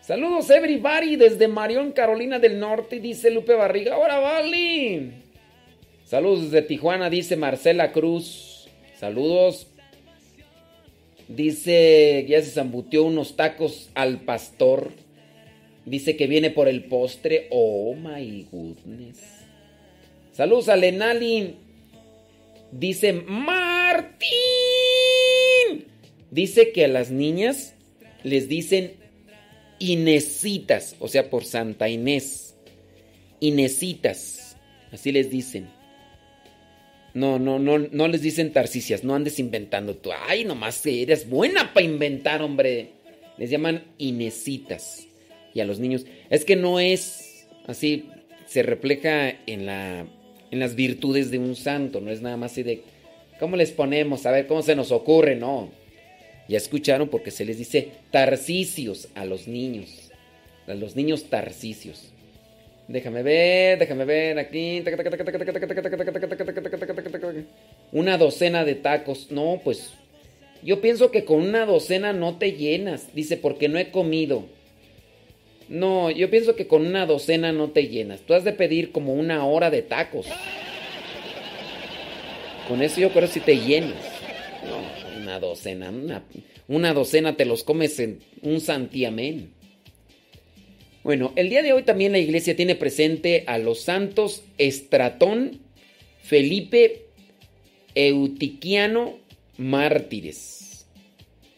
[0.00, 3.96] Saludos, everybody, desde Marión, Carolina del Norte, dice Lupe Barriga.
[3.96, 5.12] ¡Ahora, Vali!
[6.04, 8.68] Saludos desde Tijuana, dice Marcela Cruz.
[8.98, 9.66] Saludos.
[11.28, 14.90] Dice ya se zambutió unos tacos al pastor.
[15.84, 17.46] Dice que viene por el postre.
[17.50, 19.20] Oh my goodness.
[20.32, 21.54] Saludos a Lenali.
[22.72, 23.12] Dice
[23.92, 25.86] Martín.
[26.30, 27.74] Dice que a las niñas
[28.22, 28.92] les dicen
[29.78, 32.54] Inesitas, o sea, por Santa Inés.
[33.40, 34.56] Inesitas,
[34.92, 35.68] así les dicen.
[37.14, 40.10] No, no, no, no les dicen tarcicias, no andes inventando tú.
[40.28, 42.90] Ay, nomás eres buena para inventar, hombre.
[43.38, 45.08] Les llaman Inesitas.
[45.52, 48.08] Y a los niños, es que no es así,
[48.46, 50.06] se refleja en la
[50.50, 52.82] en las virtudes de un santo, no es nada más de
[53.40, 54.26] ¿cómo les ponemos?
[54.26, 55.70] A ver cómo se nos ocurre, no.
[56.48, 60.10] Ya escucharon porque se les dice tarcicios a los niños.
[60.68, 62.12] A los niños tarcicios.
[62.86, 64.82] Déjame ver, déjame ver aquí.
[67.92, 69.30] Una docena de tacos.
[69.30, 69.92] No, pues
[70.62, 73.14] yo pienso que con una docena no te llenas.
[73.14, 74.44] Dice, porque no he comido.
[75.68, 78.20] No, yo pienso que con una docena no te llenas.
[78.22, 80.26] Tú has de pedir como una hora de tacos.
[82.70, 83.96] Con eso yo creo si te llenas.
[85.20, 85.90] Una docena.
[85.90, 86.22] Una,
[86.68, 89.50] una docena te los comes en un santiamén.
[91.02, 95.58] Bueno, el día de hoy también la iglesia tiene presente a los santos Estratón,
[96.22, 97.06] Felipe,
[97.96, 99.18] Eutiquiano,
[99.56, 100.86] mártires.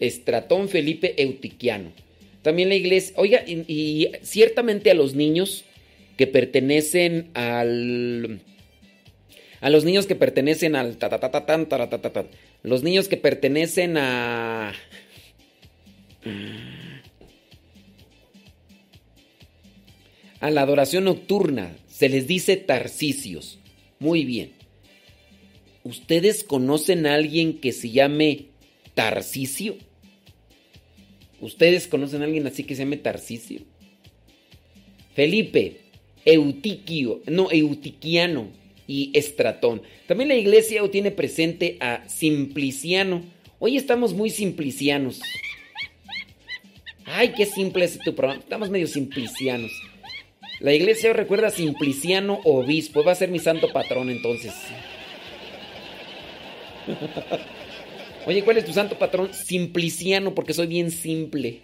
[0.01, 1.93] Estratón, Felipe, Eutiquiano.
[2.41, 5.67] También la iglesia, oiga, y, ciertamente a los niños
[6.17, 8.41] que pertenecen al...
[9.63, 10.97] A los niños que pertenecen al...
[10.97, 12.27] Tatatatatán, tatatatatán,
[12.65, 14.75] los niños que pertenecen a...
[20.41, 23.61] A la adoración nocturna se les dice tarcicios.
[24.01, 24.53] Muy bien.
[25.85, 28.47] ¿Ustedes conocen a alguien que se llame
[28.95, 29.77] Tarcisio?
[31.41, 33.61] ¿Ustedes conocen a alguien así que se llame Tarcisio?
[35.15, 35.83] Felipe,
[36.25, 39.83] Eutiquio, no, Eutiquiano y Estratón.
[40.07, 43.23] También la iglesia tiene presente a Simpliciano.
[43.59, 45.21] Hoy estamos muy simplicianos.
[47.05, 48.41] Ay, qué simple es tu programa.
[48.41, 49.71] Estamos medio simplicianos.
[50.61, 53.03] La iglesia recuerda a Simpliciano Obispo.
[53.05, 54.53] Va a ser mi santo patrón entonces.
[58.27, 59.35] Oye, ¿cuál es tu santo patrón?
[59.35, 61.61] Simpliciano, porque soy bien simple.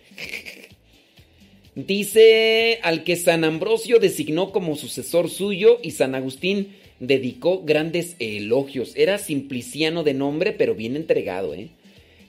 [1.74, 8.92] Dice al que San Ambrosio designó como sucesor suyo y San Agustín dedicó grandes elogios.
[8.96, 11.68] Era simpliciano de nombre, pero bien entregado, ¿eh?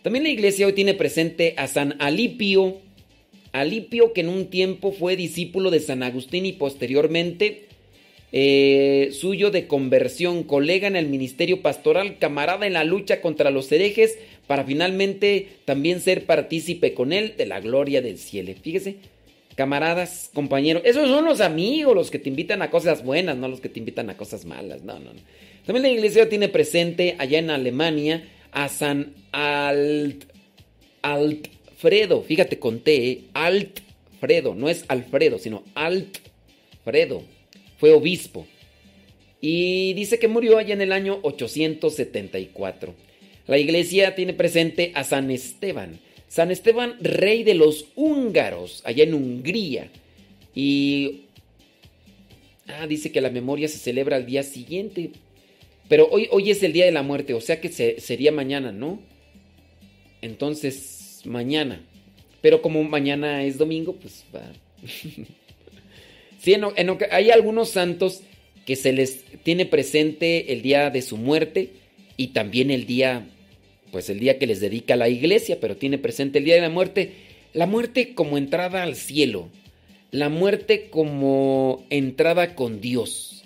[0.02, 2.78] También la iglesia hoy tiene presente a San Alipio,
[3.52, 7.66] Alipio, que en un tiempo fue discípulo de San Agustín y posteriormente
[8.32, 13.72] eh, suyo de conversión, colega en el ministerio pastoral, camarada en la lucha contra los
[13.72, 18.54] herejes, para finalmente también ser partícipe con él de la gloria del cielo.
[18.62, 18.98] Fíjese,
[19.60, 23.60] camaradas, compañeros, esos son los amigos, los que te invitan a cosas buenas, no los
[23.60, 24.84] que te invitan a cosas malas.
[24.84, 25.20] No, no, no.
[25.66, 30.24] También la iglesia tiene presente allá en Alemania a San Alt,
[31.02, 33.22] Altfredo, fíjate con T, ¿eh?
[33.34, 37.24] Altfredo, no es Alfredo, sino Altfredo
[37.80, 38.48] fue obispo.
[39.42, 42.96] Y dice que murió allá en el año 874.
[43.46, 46.00] La iglesia tiene presente a San Esteban.
[46.30, 49.90] San Esteban, rey de los húngaros, allá en Hungría.
[50.56, 51.24] Y...
[52.68, 55.12] Ah, dice que la memoria se celebra al día siguiente.
[55.90, 59.02] Pero hoy, hoy es el día de la muerte, o sea que sería mañana, ¿no?
[60.22, 61.82] Entonces, mañana.
[62.42, 64.42] Pero como mañana es domingo, pues va.
[66.42, 66.56] Sí,
[67.12, 68.22] hay algunos santos
[68.66, 71.72] que se les tiene presente el día de su muerte
[72.16, 73.28] y también el día,
[73.92, 76.70] pues el día que les dedica la iglesia, pero tiene presente el día de la
[76.70, 77.14] muerte.
[77.54, 79.50] La muerte como entrada al cielo,
[80.12, 83.44] la muerte como entrada con Dios.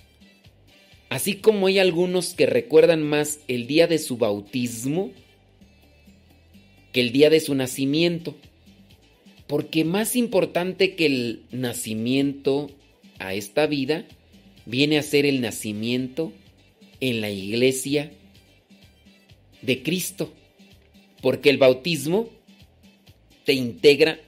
[1.09, 5.11] Así como hay algunos que recuerdan más el día de su bautismo
[6.91, 8.35] que el día de su nacimiento.
[9.47, 12.71] Porque más importante que el nacimiento
[13.19, 14.05] a esta vida
[14.65, 16.31] viene a ser el nacimiento
[16.99, 18.11] en la iglesia
[19.63, 20.33] de Cristo.
[21.21, 22.29] Porque el bautismo
[23.45, 24.19] te integra,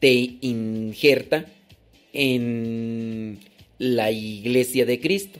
[0.00, 1.46] te injerta
[2.12, 3.38] en
[3.78, 5.38] la iglesia de Cristo.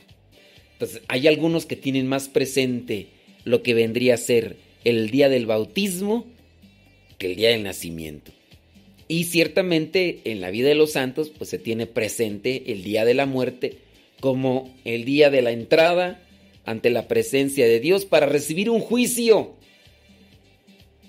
[0.73, 3.07] Entonces, hay algunos que tienen más presente
[3.43, 6.25] lo que vendría a ser el día del bautismo
[7.17, 8.31] que el día del nacimiento.
[9.07, 13.15] Y ciertamente en la vida de los santos pues se tiene presente el día de
[13.15, 13.77] la muerte
[14.19, 16.21] como el día de la entrada
[16.69, 19.55] ante la presencia de Dios para recibir un juicio.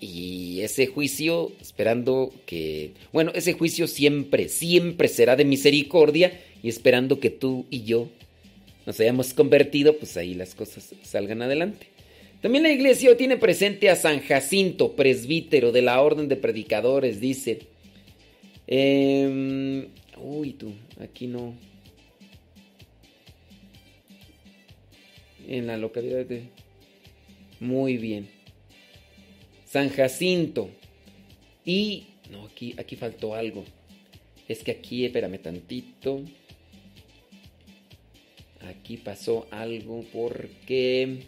[0.00, 7.20] Y ese juicio, esperando que, bueno, ese juicio siempre, siempre será de misericordia y esperando
[7.20, 8.08] que tú y yo
[8.86, 11.88] nos hayamos convertido, pues ahí las cosas salgan adelante.
[12.40, 17.58] También la iglesia tiene presente a San Jacinto, presbítero de la Orden de Predicadores, dice,
[18.72, 19.88] Em,
[20.22, 21.54] uy, tú, aquí no.
[25.51, 26.44] En la localidad de...
[27.61, 28.30] Muy bien.
[29.66, 30.70] San Jacinto.
[31.66, 32.07] Y...
[32.30, 33.64] No, aquí, aquí faltó algo.
[34.48, 36.22] Es que aquí, espérame tantito.
[38.62, 41.24] Aquí pasó algo porque...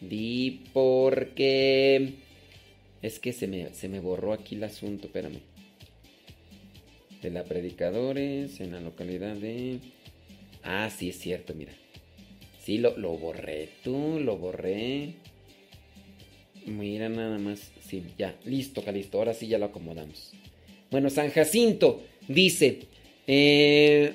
[0.00, 2.14] Di porque...
[3.00, 5.52] Es que se me, se me borró aquí el asunto, espérame
[7.22, 9.78] de la Predicadores en la localidad de...
[10.64, 11.72] Ah, sí, es cierto, mira.
[12.64, 15.14] Sí, lo, lo borré, tú, lo borré.
[16.66, 17.72] Mira nada más.
[17.86, 19.18] Sí, ya, listo, listo.
[19.18, 20.32] Ahora sí ya lo acomodamos.
[20.90, 22.80] Bueno, San Jacinto dice...
[23.26, 24.12] Eh,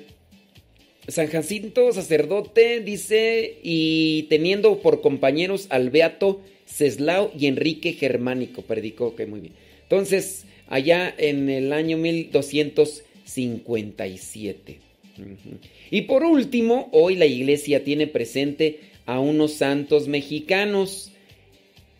[1.08, 9.06] San Jacinto, sacerdote, dice, y teniendo por compañeros al Beato Ceslao y Enrique Germánico, predicó,
[9.06, 9.54] ok, muy bien.
[9.84, 14.87] Entonces, allá en el año 1257.
[15.90, 21.12] Y por último, hoy la iglesia tiene presente a unos santos mexicanos.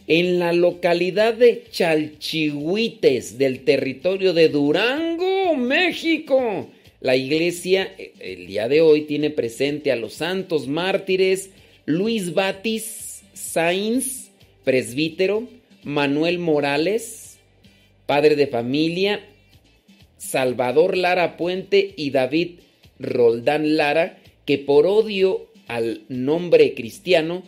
[0.07, 8.81] En la localidad de Chalchihuites del territorio de Durango, México, la iglesia el día de
[8.81, 11.51] hoy tiene presente a los santos mártires
[11.85, 14.31] Luis Batis Sainz,
[14.65, 15.49] presbítero,
[15.85, 17.39] Manuel Morales,
[18.07, 19.21] padre de familia,
[20.17, 22.59] Salvador Lara Puente y David
[22.99, 27.43] Roldán Lara, que por odio al nombre cristiano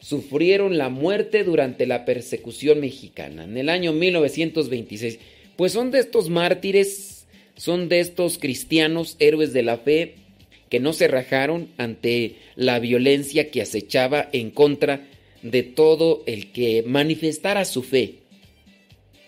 [0.00, 5.18] sufrieron la muerte durante la persecución mexicana en el año 1926.
[5.56, 7.26] Pues son de estos mártires,
[7.56, 10.14] son de estos cristianos héroes de la fe
[10.68, 15.08] que no se rajaron ante la violencia que acechaba en contra
[15.42, 18.16] de todo el que manifestara su fe.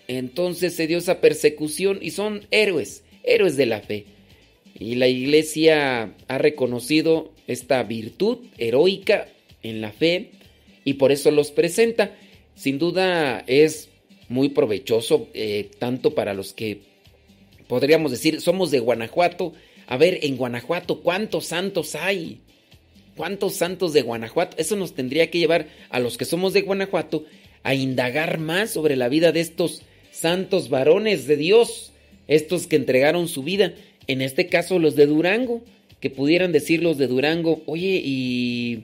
[0.07, 4.05] Entonces se dio esa persecución y son héroes, héroes de la fe.
[4.79, 9.27] Y la iglesia ha reconocido esta virtud heroica
[9.61, 10.31] en la fe
[10.85, 12.15] y por eso los presenta.
[12.55, 13.89] Sin duda es
[14.29, 16.81] muy provechoso, eh, tanto para los que
[17.67, 19.53] podríamos decir somos de Guanajuato.
[19.87, 22.39] A ver, en Guanajuato, ¿cuántos santos hay?
[23.17, 24.55] ¿Cuántos santos de Guanajuato?
[24.57, 27.25] Eso nos tendría que llevar a los que somos de Guanajuato
[27.63, 31.91] a indagar más sobre la vida de estos santos varones de Dios
[32.29, 33.73] estos que entregaron su vida,
[34.09, 35.63] en este caso los de Durango,
[36.01, 38.83] que pudieran decir los de Durango, oye, y,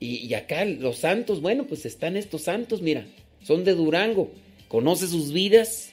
[0.00, 3.06] y, acá los santos, bueno, pues están estos santos, mira,
[3.42, 4.30] son de Durango,
[4.68, 5.92] conoce sus vidas,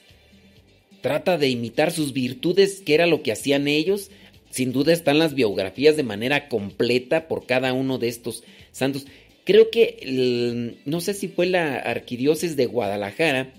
[1.00, 4.10] trata de imitar sus virtudes, que era lo que hacían ellos,
[4.50, 9.06] sin duda están las biografías de manera completa por cada uno de estos santos.
[9.44, 13.54] Creo que, no sé si fue la arquidiócesis de Guadalajara,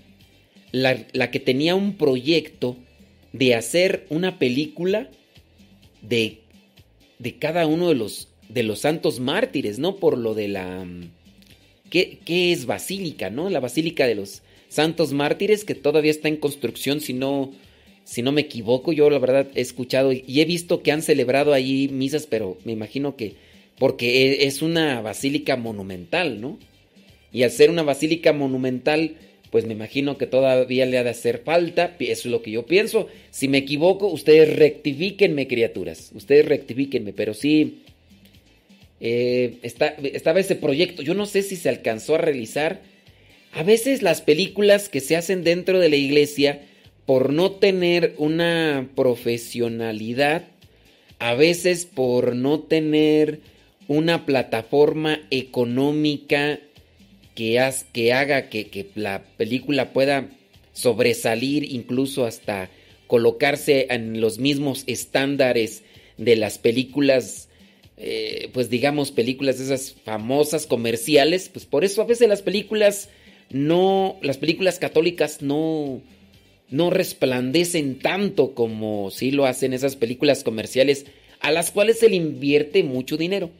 [0.70, 2.76] la, que tenía un proyecto
[3.32, 5.10] de hacer una película
[6.02, 6.38] de,
[7.18, 9.96] de cada uno de los, de los santos mártires, ¿no?
[9.96, 10.86] Por lo de la...
[11.90, 13.50] ¿qué, ¿Qué es basílica, no?
[13.50, 17.52] La basílica de los santos mártires que todavía está en construcción, si no,
[18.04, 18.92] si no me equivoco.
[18.92, 22.72] Yo la verdad he escuchado y he visto que han celebrado ahí misas, pero me
[22.72, 23.34] imagino que
[23.78, 26.58] porque e, es una basílica monumental, ¿no?
[27.32, 29.16] Y al ser una basílica monumental,
[29.50, 32.66] pues me imagino que todavía le ha de hacer falta, eso es lo que yo
[32.66, 33.08] pienso.
[33.30, 37.82] Si me equivoco, ustedes rectifíquenme, criaturas, ustedes rectifíquenme, pero sí,
[39.00, 42.80] eh, estaba ese proyecto, yo no sé si se alcanzó a realizar.
[43.52, 46.62] A veces las películas que se hacen dentro de la iglesia,
[47.06, 50.44] por no tener una profesionalidad,
[51.18, 53.40] a veces por no tener
[53.86, 56.60] una plataforma económica
[57.38, 60.28] que, haga que, la película pueda
[60.72, 62.68] sobresalir incluso hasta
[63.06, 65.84] colocarse en los mismos estándares
[66.16, 67.48] de las películas,
[67.96, 73.08] eh, pues digamos películas esas famosas comerciales, pues por eso a veces las películas
[73.50, 76.02] no, las películas católicas no,
[76.70, 81.06] no resplandecen tanto como si lo hacen esas películas comerciales
[81.38, 83.50] a las cuales se le invierte mucho dinero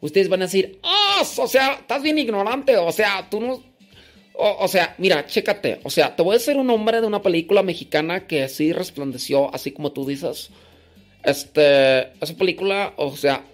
[0.00, 1.05] ustedes van a decir, ¡ah!
[1.20, 3.62] O sea, estás bien ignorante, o sea, tú no...
[4.38, 7.62] O, sea, mira, chécate, o sea, te voy a decir un nombre de una película
[7.62, 10.50] mexicana que así resplandeció, así como tú dices.
[11.24, 13.46] Este, esa película, o sea,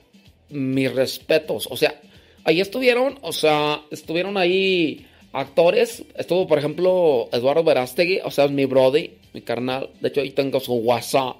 [0.48, 2.00] mis respetos, o sea,
[2.42, 8.64] ahí estuvieron, o sea, estuvieron ahí actores, estuvo por ejemplo Eduardo Verástegui, o sea, mi
[8.64, 11.36] brody, mi carnal, de hecho ahí tengo su WhatsApp.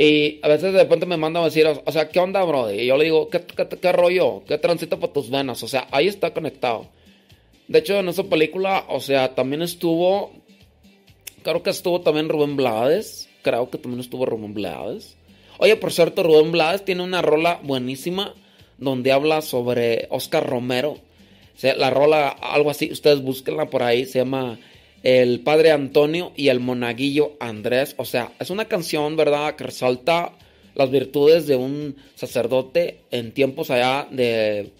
[0.00, 2.72] Y a veces de repente me mandan a decir, o sea, ¿qué onda, bro?
[2.72, 4.42] Y yo le digo, ¿qué, qué, rollo?
[4.48, 5.62] ¿Qué transita por tus venas?
[5.62, 6.86] O sea, ahí está conectado.
[7.68, 10.32] De hecho, en esa película, o sea, también estuvo,
[11.42, 13.28] creo que estuvo también Rubén Blades.
[13.42, 15.18] Creo que también estuvo Rubén Blades.
[15.58, 18.34] Oye, por cierto, Rubén Blades tiene una rola buenísima
[18.78, 20.92] donde habla sobre Oscar Romero.
[20.92, 24.58] O sea, la rola, algo así, ustedes búsquenla por ahí, se llama
[25.02, 27.94] el padre Antonio y el monaguillo Andrés.
[27.96, 30.32] O sea, es una canción, ¿verdad?, que resalta
[30.74, 34.72] las virtudes de un sacerdote en tiempos allá de,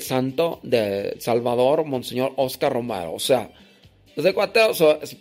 [0.00, 3.14] santo de Salvador, Monseñor Oscar Romero.
[3.14, 3.50] O sea,
[4.14, 4.60] desde cuate,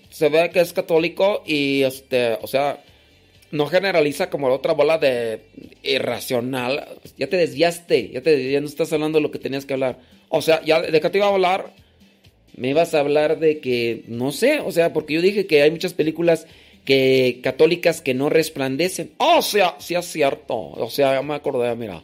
[0.09, 2.83] se ve que es católico y, este, o sea,
[3.51, 5.41] no generaliza como la otra bola de
[5.83, 6.87] irracional.
[7.17, 9.99] Ya te desviaste, ya, te, ya no estás hablando de lo que tenías que hablar.
[10.29, 11.73] O sea, ya de qué te iba a hablar
[12.57, 15.71] me vas a hablar de que, no sé, o sea, porque yo dije que hay
[15.71, 16.47] muchas películas
[16.85, 19.11] que católicas que no resplandecen.
[19.17, 20.55] Oh, sea, sí es cierto.
[20.55, 22.03] O sea, ya me acordé, mira.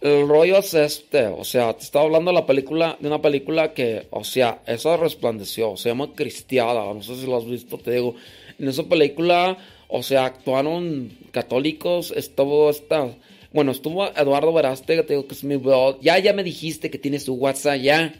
[0.00, 3.74] El rollo es este, o sea, te estaba hablando de la película, de una película
[3.74, 7.90] que, o sea, esa resplandeció, se llama Cristiada, no sé si lo has visto, te
[7.90, 8.14] digo,
[8.60, 9.58] en esa película,
[9.88, 13.08] o sea, actuaron católicos, estuvo esta,
[13.52, 16.98] bueno, estuvo Eduardo Veraste, te digo que es mi bro, ya, ya me dijiste que
[16.98, 18.14] tiene su WhatsApp, ya,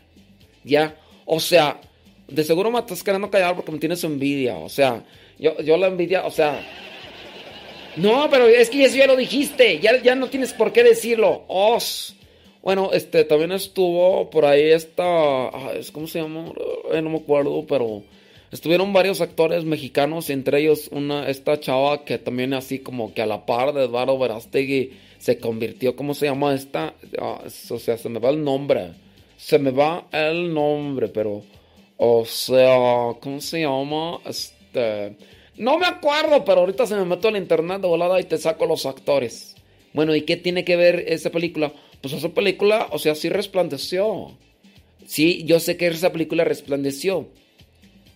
[0.64, 0.96] ya,
[1.31, 1.79] o sea,
[2.26, 4.57] de seguro me estás queriendo callar porque me tienes envidia.
[4.57, 5.05] O sea,
[5.39, 6.66] yo, yo la envidia, o sea.
[7.97, 9.79] No, pero es que eso ya lo dijiste.
[9.79, 11.45] Ya, ya no tienes por qué decirlo.
[11.49, 12.14] Os.
[12.62, 15.05] Bueno, este también estuvo por ahí esta.
[15.93, 16.51] ¿Cómo se llama?
[16.93, 18.03] Eh, no me acuerdo, pero.
[18.51, 23.26] Estuvieron varios actores mexicanos, entre ellos una, esta chava que también así como que a
[23.26, 26.95] la par de Eduardo Verástegui se convirtió, ¿cómo se llama esta?
[27.20, 28.93] Ah, o sea, se me va el nombre
[29.39, 31.45] se me va el nombre, pero,
[31.97, 34.18] o sea, ¿cómo se llama?
[34.26, 35.16] Este,
[35.57, 38.66] no me acuerdo, pero ahorita se me meto al internet de volada y te saco
[38.66, 39.55] los actores.
[39.95, 41.72] Bueno, ¿y qué tiene que ver esa película?
[42.03, 44.36] Pues esa película, o sea, sí resplandeció.
[45.07, 47.28] Sí, yo sé que esa película resplandeció.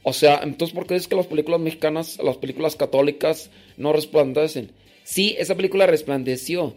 [0.02, 4.72] O sea, entonces, ¿por qué es que las películas mexicanas, las películas católicas no resplandecen?
[5.04, 6.74] Sí, esa película resplandeció.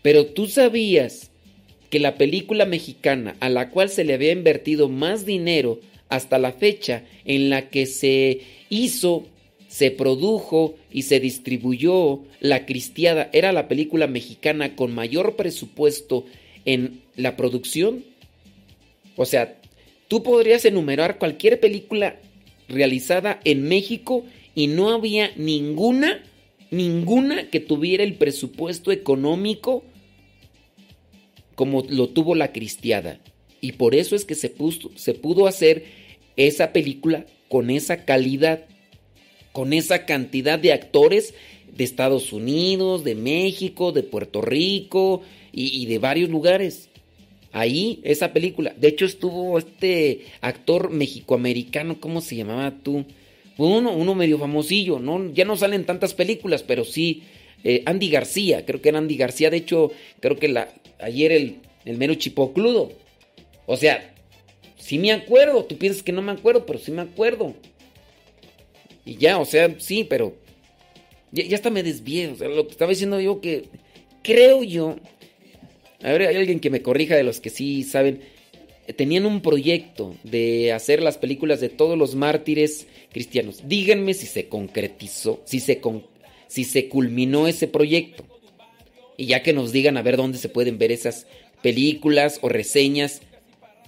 [0.00, 1.29] Pero tú sabías
[1.90, 6.52] que la película mexicana a la cual se le había invertido más dinero hasta la
[6.52, 9.26] fecha en la que se hizo,
[9.68, 16.24] se produjo y se distribuyó La Cristiada era la película mexicana con mayor presupuesto
[16.64, 18.04] en la producción?
[19.16, 19.56] O sea,
[20.08, 22.16] tú podrías enumerar cualquier película
[22.68, 24.24] realizada en México
[24.54, 26.22] y no había ninguna,
[26.70, 29.84] ninguna que tuviera el presupuesto económico
[31.60, 33.20] como lo tuvo la cristiada.
[33.60, 34.54] Y por eso es que se,
[34.94, 35.84] se pudo hacer
[36.38, 38.64] esa película con esa calidad,
[39.52, 41.34] con esa cantidad de actores
[41.76, 45.20] de Estados Unidos, de México, de Puerto Rico
[45.52, 46.88] y, de varios lugares.
[47.52, 48.72] Ahí, esa película.
[48.78, 53.04] De hecho, estuvo este actor mexicoamericano, ¿cómo se llamaba tú?
[53.58, 55.30] Uno, uno medio famosillo, ¿no?
[55.34, 57.24] Ya no salen tantas películas, pero sí.
[57.62, 59.50] Eh, Andy García, creo que era Andy García.
[59.50, 60.72] De hecho, creo que la,
[61.02, 62.92] ayer el, el mero chipocludo.
[63.66, 64.14] O sea,
[64.76, 65.64] sí me acuerdo.
[65.64, 67.54] Tú piensas que no me acuerdo, pero sí me acuerdo.
[69.04, 70.36] Y ya, o sea, sí, pero.
[71.32, 72.28] Ya, ya hasta me desvié.
[72.28, 73.64] O sea, lo que estaba diciendo yo que.
[74.22, 74.96] Creo yo.
[76.02, 78.20] A ver, hay alguien que me corrija de los que sí saben.
[78.96, 83.62] Tenían un proyecto de hacer las películas de todos los mártires cristianos.
[83.68, 85.80] Díganme si se concretizó, si se,
[86.48, 88.24] si se culminó ese proyecto.
[89.20, 91.26] Y ya que nos digan a ver dónde se pueden ver esas
[91.60, 93.20] películas o reseñas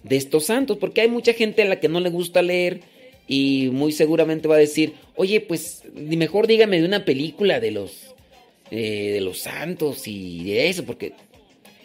[0.03, 2.83] de estos santos, porque hay mucha gente a la que no le gusta leer
[3.27, 8.15] y muy seguramente va a decir, oye, pues mejor dígame de una película de los,
[8.71, 11.15] eh, de los santos y de eso, porque...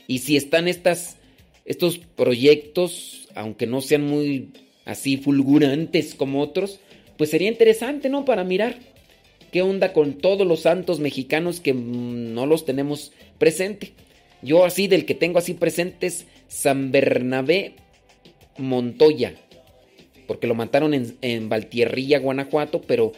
[0.07, 1.15] Y si están estas,
[1.63, 4.49] estos proyectos, aunque no sean muy
[4.83, 6.81] así fulgurantes como otros,
[7.17, 8.25] pues sería interesante, ¿no?
[8.25, 8.77] Para mirar
[9.51, 13.93] qué onda con todos los santos mexicanos que mm, no los tenemos presente.
[14.41, 17.75] Yo así del que tengo así presentes San Bernabé
[18.57, 19.35] Montoya,
[20.27, 23.13] porque lo mataron en, en Valtierrilla, Guanajuato, pero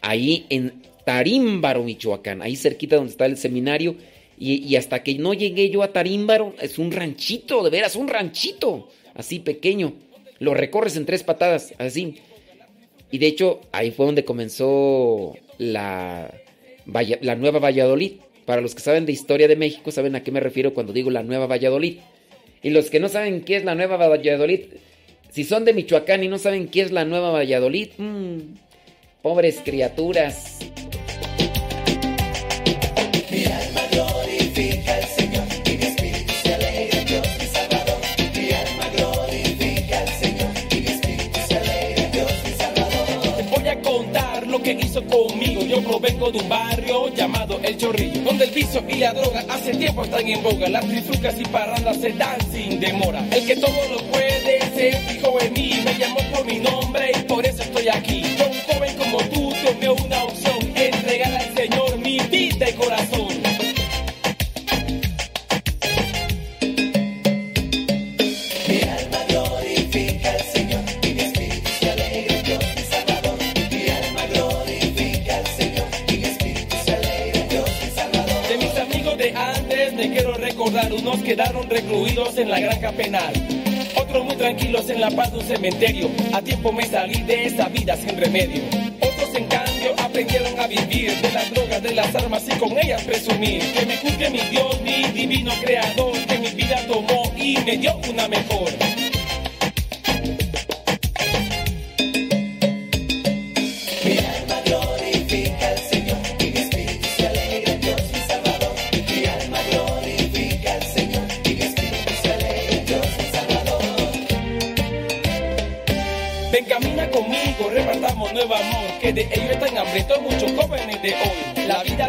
[0.00, 3.96] ahí en Tarímbaro, Michoacán, ahí cerquita donde está el seminario.
[4.36, 8.88] Y, hasta que no llegué yo a Tarímbaro, es un ranchito, de veras, un ranchito,
[9.14, 9.94] así pequeño.
[10.40, 12.16] Lo recorres en tres patadas, así.
[13.12, 16.34] Y de hecho, ahí fue donde comenzó la,
[17.20, 18.14] la Nueva Valladolid.
[18.46, 21.10] Para los que saben de historia de México, saben a qué me refiero cuando digo
[21.10, 21.98] la Nueva Valladolid.
[22.62, 24.60] Y los que no saben qué es la Nueva Valladolid,
[25.30, 28.38] si son de Michoacán y no saben qué es la Nueva Valladolid, mmm,
[29.22, 30.58] pobres criaturas.
[45.02, 45.62] Conmigo.
[45.62, 49.74] Yo provengo de un barrio llamado El Chorrillo, donde el vicio y la droga hace
[49.74, 50.68] tiempo están en boga.
[50.68, 53.24] Las triflucas y parrandas se dan sin demora.
[53.30, 57.22] El que todo lo puede se fijó en mí, me llamó por mi nombre y
[57.22, 58.22] por eso estoy aquí.
[58.38, 60.13] Yo, un joven como tú, tomé una
[81.24, 83.32] quedaron recluidos en la granja penal.
[83.96, 86.10] Otros muy tranquilos en la paz de un cementerio.
[86.34, 88.62] A tiempo me salí de esa vida sin remedio.
[89.00, 93.02] Otros en cambio aprendieron a vivir de las drogas, de las armas y con ellas
[93.02, 93.62] presumir.
[93.72, 97.96] Que me juzgue mi Dios, mi divino creador, que mi vida tomó y me dio
[98.10, 98.68] una mejor.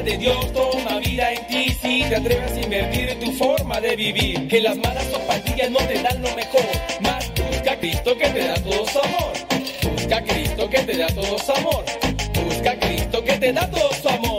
[0.05, 3.95] De Dios toma vida en ti si te atreves a invertir en tu forma de
[3.95, 4.47] vivir.
[4.47, 6.61] Que las malas zapatillas no te dan lo mejor,
[7.01, 9.33] más busca a Cristo que te da todo su amor.
[9.91, 11.85] Busca a Cristo que te da todo su amor.
[12.45, 14.34] Busca a Cristo que te da todo su amor.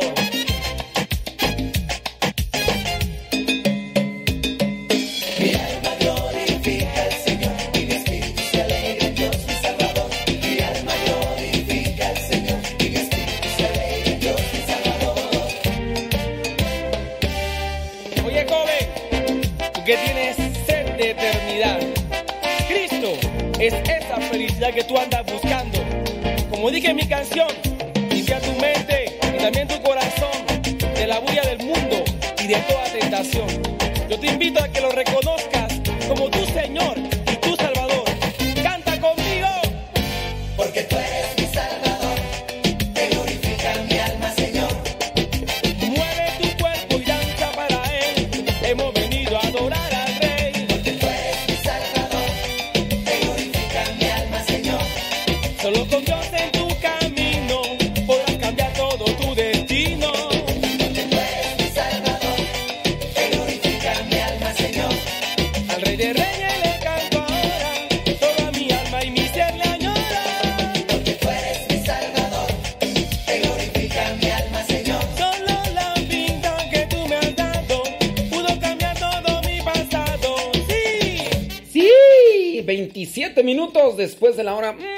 [84.06, 84.72] Después de la hora.
[84.72, 84.96] Martín.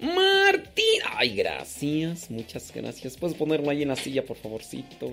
[0.00, 1.00] Martín.
[1.16, 2.30] Ay, gracias.
[2.30, 3.16] Muchas gracias.
[3.16, 5.10] Puedes ponerlo ahí en la silla, por favorcito.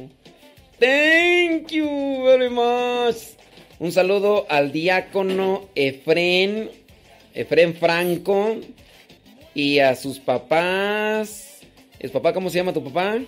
[0.79, 3.15] Thank you very much.
[3.79, 6.69] Un saludo al diácono Efren.
[7.33, 8.57] Efren Franco.
[9.53, 11.61] Y a sus papás.
[11.99, 13.19] ¿Es papá cómo se llama tu papá?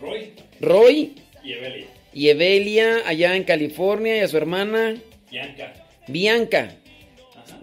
[0.00, 0.32] Roy.
[0.60, 1.14] Roy.
[1.42, 1.86] Y Evelia.
[2.12, 4.16] Y Evelia, allá en California.
[4.16, 4.96] Y a su hermana.
[5.30, 5.72] Bianca.
[6.08, 6.79] Bianca.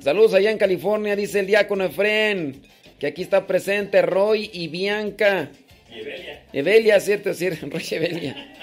[0.08, 2.62] Saludos allá en California, dice el diácono Efren.
[2.98, 5.52] Que aquí está presente Roy y Bianca.
[5.94, 6.44] Y Evelia.
[6.54, 8.56] Evelia, cierto, cierto, Roy y Evelia.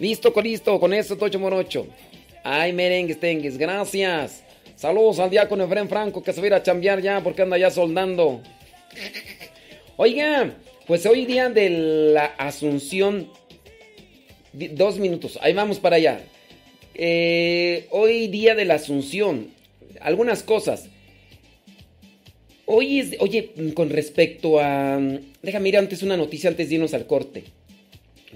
[0.00, 1.86] Listo, con listo, con eso, Tocho Morocho.
[2.42, 4.42] Ay, merengues, tengues, gracias.
[4.74, 7.56] Saludos al diácono Efren Franco que se va a ir a chambear ya porque anda
[7.56, 8.42] ya soldando.
[9.96, 10.52] Oiga,
[10.88, 11.70] pues hoy día de
[12.12, 13.30] la Asunción.
[14.52, 16.22] Dos minutos, ahí vamos para allá.
[16.96, 19.56] Eh, hoy día de la Asunción.
[20.00, 20.88] Algunas cosas.
[22.66, 25.00] Hoy es, oye, con respecto a...
[25.42, 27.44] Déjame ir antes una noticia antes de irnos al corte.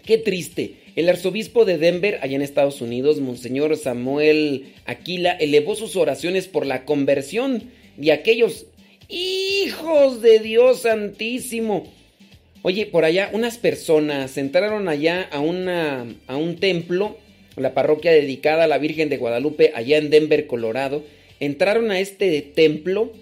[0.04, 0.76] Qué triste.
[0.96, 6.66] El arzobispo de Denver, allá en Estados Unidos, Monseñor Samuel Aquila, elevó sus oraciones por
[6.66, 8.66] la conversión de aquellos
[9.08, 11.84] hijos de Dios Santísimo.
[12.62, 17.18] Oye, por allá unas personas entraron allá a, una, a un templo,
[17.56, 21.04] la parroquia dedicada a la Virgen de Guadalupe, allá en Denver, Colorado.
[21.42, 23.12] Entraron a este templo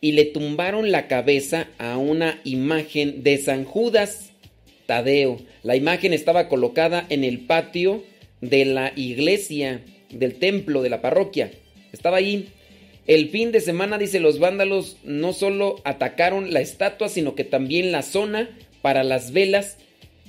[0.00, 4.30] y le tumbaron la cabeza a una imagen de San Judas
[4.86, 5.38] Tadeo.
[5.62, 8.04] La imagen estaba colocada en el patio
[8.40, 11.50] de la iglesia, del templo, de la parroquia.
[11.92, 12.48] Estaba ahí.
[13.06, 17.92] El fin de semana, dice, los vándalos no solo atacaron la estatua, sino que también
[17.92, 18.48] la zona
[18.80, 19.76] para las velas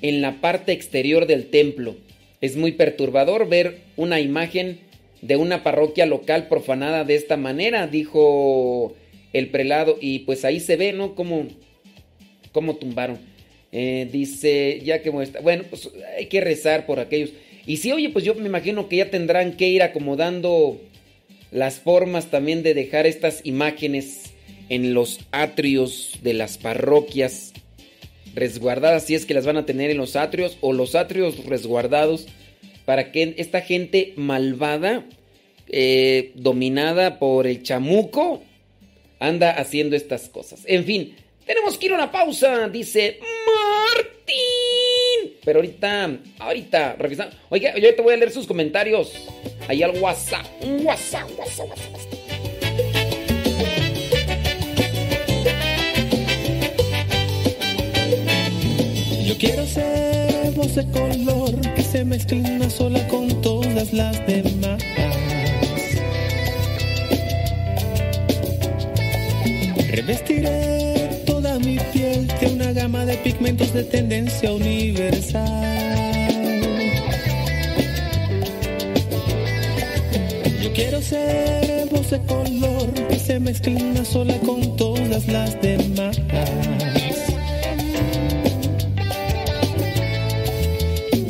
[0.01, 1.95] en la parte exterior del templo.
[2.41, 4.82] Es muy perturbador ver una imagen
[5.24, 8.93] de una parroquia local profanada de esta manera, dijo
[9.32, 9.97] el prelado.
[9.99, 11.15] Y pues ahí se ve, ¿no?
[11.15, 11.47] Cómo,
[12.51, 13.17] cómo tumbaron.
[13.71, 15.09] Eh, dice, ya que.
[15.09, 17.32] Bueno, pues hay que rezar por aquellos.
[17.65, 20.80] Y sí, oye, pues yo me imagino que ya tendrán que ir acomodando
[21.51, 24.34] las formas también de dejar estas imágenes
[24.67, 27.53] en los atrios de las parroquias
[28.36, 32.28] resguardadas, si es que las van a tener en los atrios o los atrios resguardados
[32.86, 35.05] para que esta gente malvada,
[35.67, 38.43] eh, dominada por el chamuco,
[39.19, 40.63] anda haciendo estas cosas.
[40.65, 41.15] En fin,
[41.45, 43.19] tenemos que ir a una pausa, dice
[43.95, 45.38] Martín.
[45.43, 47.36] Pero ahorita, ahorita, revisando.
[47.49, 49.13] Oiga, yo te voy a leer sus comentarios.
[49.67, 50.45] Ahí al WhatsApp.
[50.84, 52.13] WhatsApp, WhatsApp, WhatsApp.
[59.25, 64.81] Yo quiero ser voz de color se mezcle una sola con todas las demás.
[69.91, 75.43] Revestiré toda mi piel de una gama de pigmentos de tendencia universal.
[80.63, 86.19] Yo quiero ser voz de color que se mezcle una sola con todas las demás.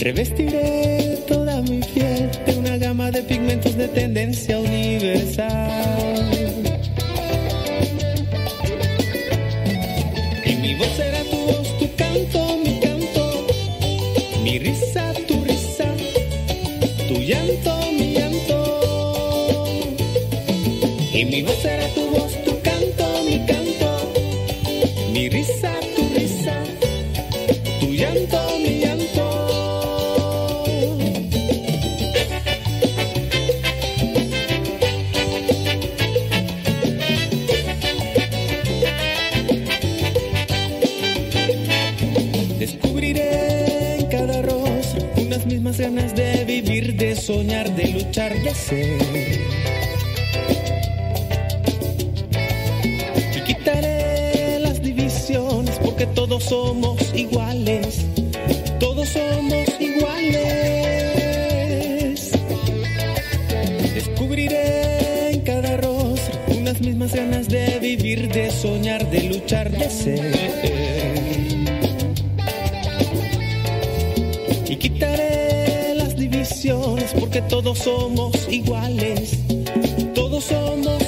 [0.04, 6.30] Revestiré toda mi piel de una gama de pigmentos de tendencia universal.
[10.46, 13.48] Y mi voz será tu voz, tu canto, mi canto,
[14.44, 15.88] mi risa, tu risa,
[17.08, 19.64] tu llanto, mi llanto.
[21.14, 22.43] Y mi voz será tu voz,
[47.72, 49.02] de luchar, de ser.
[53.36, 58.06] Y quitaré las divisiones porque todos somos iguales.
[58.80, 60.42] Todos somos iguales.
[63.94, 70.73] Descubriré en cada rostro unas mismas ganas de vivir, de soñar, de luchar, de ser.
[77.50, 79.40] Todos somos iguales.
[80.14, 81.03] Todos somos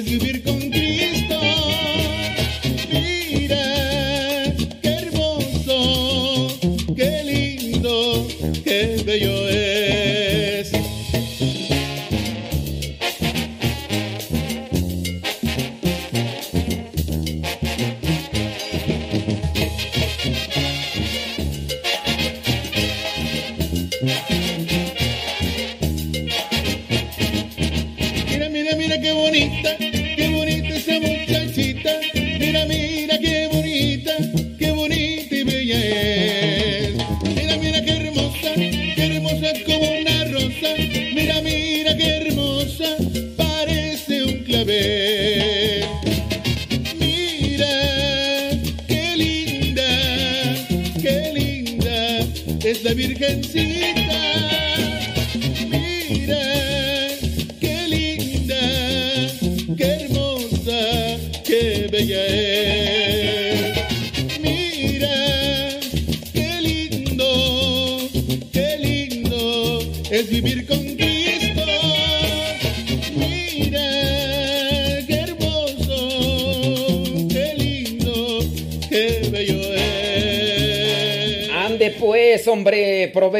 [0.00, 0.59] es vivir con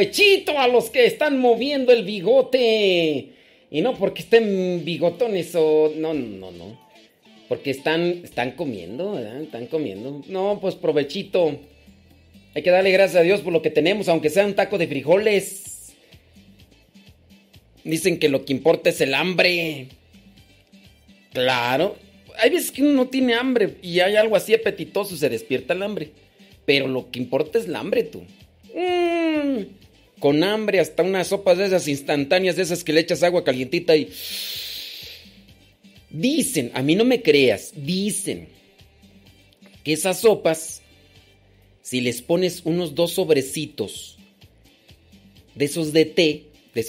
[0.01, 3.33] provechito a los que están moviendo el bigote.
[3.69, 5.93] Y no porque estén bigotones o...
[5.95, 6.89] No, no, no.
[7.47, 9.19] Porque están, están comiendo.
[9.19, 10.23] Están comiendo.
[10.27, 11.59] No, pues provechito.
[12.55, 14.87] Hay que darle gracias a Dios por lo que tenemos, aunque sea un taco de
[14.87, 15.93] frijoles.
[17.83, 19.87] Dicen que lo que importa es el hambre.
[21.31, 21.95] Claro.
[22.39, 25.83] Hay veces que uno no tiene hambre y hay algo así apetitoso, se despierta el
[25.83, 26.09] hambre.
[26.65, 28.23] Pero lo que importa es el hambre, tú.
[28.75, 29.80] Mm,
[30.21, 33.97] con hambre, hasta unas sopas de esas instantáneas, de esas que le echas agua calientita
[33.97, 34.09] y...
[36.11, 38.47] Dicen, a mí no me creas, dicen
[39.83, 40.81] que esas sopas,
[41.81, 44.17] si les pones unos dos sobrecitos
[45.55, 46.45] de esos de té,
[46.75, 46.81] de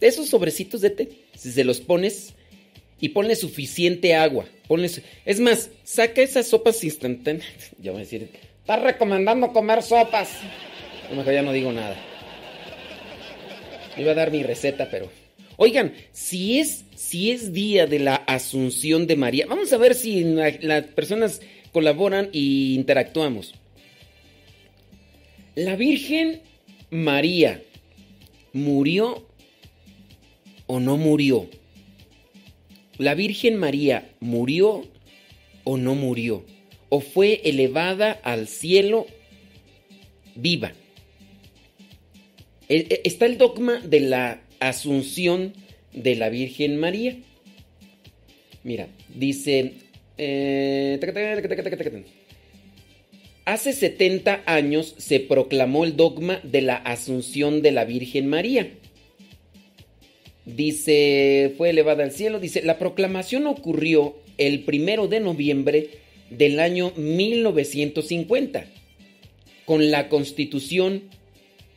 [0.00, 2.34] esos, sobrecitos de té, si se los pones
[3.00, 4.90] y ponle suficiente agua, ponle,
[5.26, 8.30] es más, saca esas sopas instantáneas, ya voy a decir,
[8.60, 10.30] está recomendando comer sopas,
[11.06, 12.07] a lo mejor ya no digo nada.
[13.98, 15.10] Iba a dar mi receta, pero.
[15.56, 20.22] Oigan, si es, si es día de la Asunción de María, vamos a ver si
[20.22, 21.40] la- las personas
[21.72, 23.54] colaboran y interactuamos.
[25.56, 26.40] La Virgen
[26.90, 27.62] María
[28.52, 29.26] murió
[30.68, 31.48] o no murió.
[32.98, 34.84] ¿La Virgen María murió
[35.64, 36.44] o no murió?
[36.88, 39.06] ¿O fue elevada al cielo
[40.36, 40.72] viva?
[42.68, 45.54] E- Está el dogma de la asunción
[45.92, 47.16] de la Virgen María.
[48.64, 49.74] Mira, dice...
[50.18, 50.98] eh.
[53.44, 58.70] Hace 70 años se proclamó el dogma de la asunción de la Virgen María.
[60.44, 62.40] Dice, fue elevada al cielo.
[62.40, 65.88] Dice, la proclamación ocurrió el primero de noviembre
[66.30, 68.66] del año 1950
[69.64, 71.04] con la constitución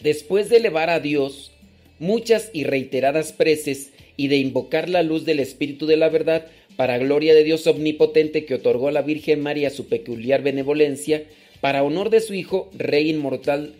[0.00, 1.52] Después de elevar a Dios
[1.98, 6.98] muchas y reiteradas preces y de invocar la luz del Espíritu de la verdad para
[6.98, 11.24] gloria de Dios omnipotente que otorgó a la Virgen María su peculiar benevolencia,
[11.60, 13.74] para honor de su Hijo, Rey inmortal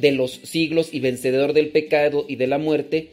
[0.00, 3.10] de los siglos y vencedor del pecado y de la muerte,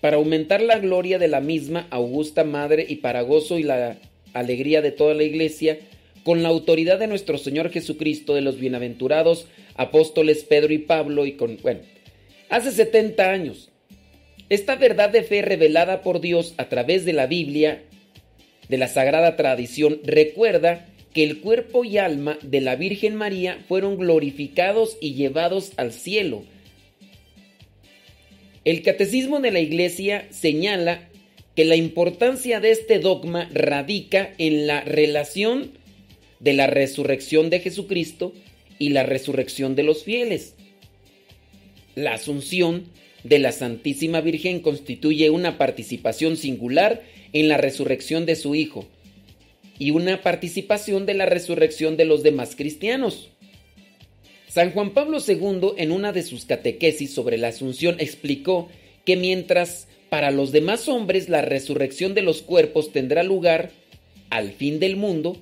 [0.00, 3.96] para aumentar la gloria de la misma augusta Madre y para gozo y la
[4.32, 5.78] alegría de toda la Iglesia,
[6.22, 11.32] con la autoridad de nuestro Señor Jesucristo, de los bienaventurados apóstoles Pedro y Pablo, y
[11.32, 11.80] con, bueno,
[12.48, 13.70] hace 70 años,
[14.48, 17.82] esta verdad de fe revelada por Dios a través de la Biblia,
[18.68, 20.86] de la sagrada tradición, recuerda
[21.16, 26.44] que el cuerpo y alma de la Virgen María fueron glorificados y llevados al cielo.
[28.66, 31.08] El catecismo de la Iglesia señala
[31.54, 35.70] que la importancia de este dogma radica en la relación
[36.38, 38.34] de la resurrección de Jesucristo
[38.78, 40.54] y la resurrección de los fieles.
[41.94, 42.88] La asunción
[43.24, 47.02] de la Santísima Virgen constituye una participación singular
[47.32, 48.86] en la resurrección de su Hijo
[49.78, 53.30] y una participación de la resurrección de los demás cristianos.
[54.48, 58.68] San Juan Pablo II en una de sus catequesis sobre la Asunción explicó
[59.04, 63.70] que mientras para los demás hombres la resurrección de los cuerpos tendrá lugar
[64.30, 65.36] al fin del mundo,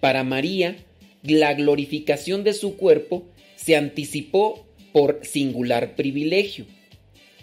[0.00, 0.76] para María
[1.22, 3.26] la glorificación de su cuerpo
[3.56, 6.66] se anticipó por singular privilegio.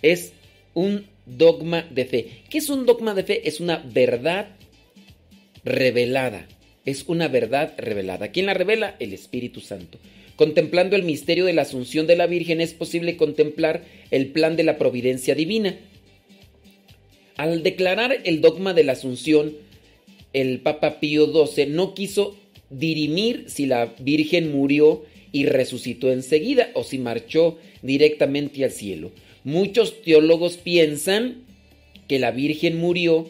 [0.01, 0.33] Es
[0.73, 2.27] un dogma de fe.
[2.49, 3.47] ¿Qué es un dogma de fe?
[3.47, 4.54] Es una verdad
[5.65, 6.47] revelada.
[6.85, 8.29] Es una verdad revelada.
[8.29, 8.95] ¿Quién la revela?
[8.99, 9.97] El Espíritu Santo.
[10.35, 14.63] Contemplando el misterio de la asunción de la Virgen es posible contemplar el plan de
[14.63, 15.77] la providencia divina.
[17.37, 19.53] Al declarar el dogma de la asunción,
[20.33, 22.37] el Papa Pío XII no quiso
[22.69, 29.11] dirimir si la Virgen murió y resucitó enseguida o si marchó directamente al cielo.
[29.43, 31.43] Muchos teólogos piensan
[32.07, 33.29] que la Virgen murió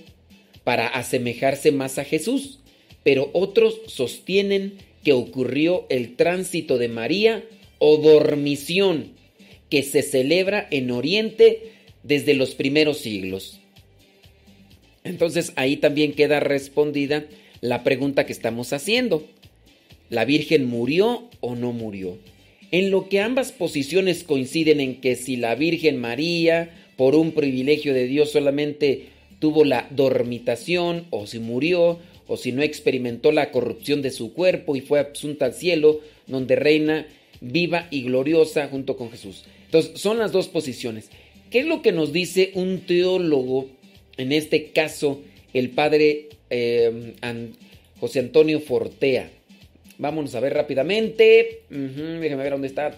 [0.66, 2.60] para asemejarse más a Jesús,
[3.04, 4.74] pero otros sostienen
[5.06, 7.46] que ocurrió el tránsito de María
[7.78, 9.14] o dormición,
[9.70, 11.72] que se celebra en Oriente
[12.04, 13.60] desde los primeros siglos.
[15.04, 17.26] Entonces ahí también queda respondida
[17.62, 19.24] la pregunta que estamos haciendo.
[20.10, 22.18] ¿La Virgen murió o no murió?
[22.72, 27.94] En lo que ambas posiciones coinciden en que si la Virgen María, por un privilegio
[27.94, 29.10] de Dios, solamente
[29.46, 34.76] tuvo la dormitación, o si murió, o si no experimentó la corrupción de su cuerpo
[34.76, 37.06] y fue asunta al cielo, donde reina
[37.42, 39.44] viva y gloriosa junto con Jesús.
[39.66, 41.12] Entonces, son las dos posiciones.
[41.52, 43.70] ¿Qué es lo que nos dice un teólogo,
[44.18, 45.22] en este caso,
[45.54, 46.30] el padre
[47.22, 47.54] An-
[48.00, 49.30] José Antonio Fortea?
[50.00, 51.62] Vámonos a ver rápidamente.
[51.70, 52.96] Ujú, déjame ver dónde está.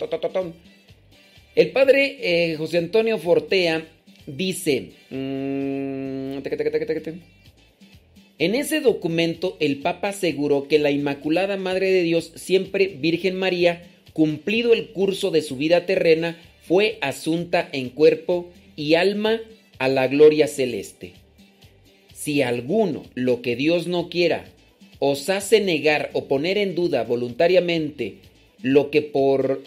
[1.55, 3.85] El padre eh, José Antonio Fortea
[4.27, 4.91] dice...
[5.09, 6.37] mm.
[8.39, 13.87] En ese documento el Papa aseguró que la Inmaculada Madre de Dios, siempre Virgen María,
[14.13, 19.41] cumplido el curso de su vida terrena, fue asunta en cuerpo y alma
[19.79, 21.13] a la gloria celeste.
[22.13, 24.45] Si alguno, lo que Dios no quiera,
[24.99, 28.17] os hace negar o poner en duda voluntariamente
[28.61, 29.63] lo que por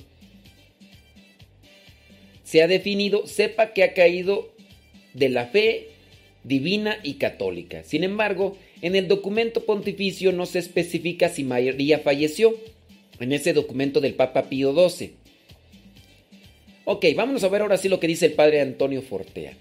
[2.44, 4.49] se ha definido, sepa que ha caído
[5.14, 5.88] de la fe
[6.44, 7.82] divina y católica.
[7.84, 12.56] Sin embargo, en el documento pontificio no se especifica si María falleció,
[13.18, 15.12] en ese documento del Papa Pío XII.
[16.86, 19.52] Ok, vámonos a ver ahora sí lo que dice el padre Antonio Fortea.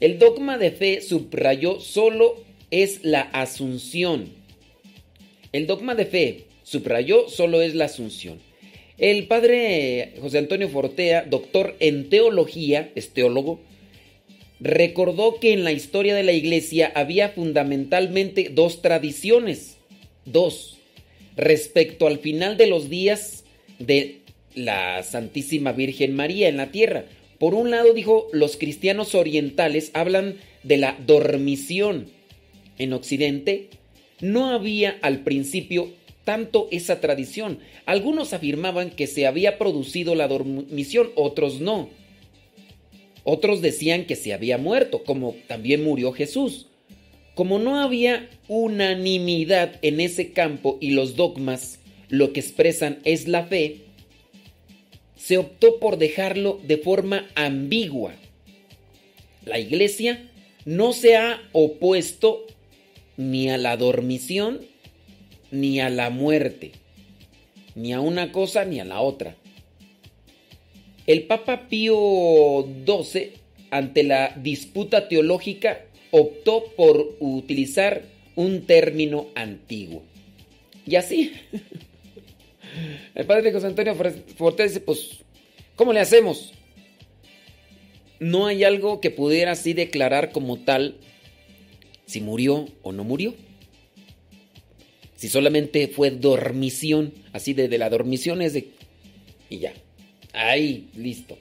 [0.00, 2.36] El dogma de fe subrayó solo
[2.70, 4.28] es la asunción.
[5.52, 8.38] El dogma de fe subrayó solo es la asunción.
[8.98, 13.60] El padre José Antonio Fortea, doctor en teología, es teólogo,
[14.60, 19.76] recordó que en la historia de la iglesia había fundamentalmente dos tradiciones.
[20.24, 20.78] Dos,
[21.36, 23.44] respecto al final de los días
[23.78, 24.18] de
[24.54, 27.04] la Santísima Virgen María en la tierra.
[27.38, 32.08] Por un lado, dijo, los cristianos orientales hablan de la dormición.
[32.78, 33.68] En Occidente
[34.20, 35.90] no había al principio
[36.24, 37.60] tanto esa tradición.
[37.86, 41.88] Algunos afirmaban que se había producido la dormición, otros no.
[43.30, 46.66] Otros decían que se había muerto, como también murió Jesús.
[47.34, 53.44] Como no había unanimidad en ese campo y los dogmas lo que expresan es la
[53.44, 53.82] fe,
[55.14, 58.14] se optó por dejarlo de forma ambigua.
[59.44, 60.30] La iglesia
[60.64, 62.46] no se ha opuesto
[63.18, 64.62] ni a la dormición
[65.50, 66.72] ni a la muerte,
[67.74, 69.36] ni a una cosa ni a la otra.
[71.08, 73.32] El Papa Pío XII,
[73.70, 78.04] ante la disputa teológica, optó por utilizar
[78.36, 80.02] un término antiguo.
[80.86, 81.32] Y así,
[83.14, 83.94] el padre José Antonio
[84.36, 85.20] Fortes dice, pues,
[85.76, 86.52] ¿cómo le hacemos?
[88.20, 90.98] No hay algo que pudiera así declarar como tal
[92.04, 93.34] si murió o no murió.
[95.16, 98.68] Si solamente fue dormición, así de, de la dormición es de...
[99.48, 99.72] Y ya.
[100.38, 101.36] Ahí, listo.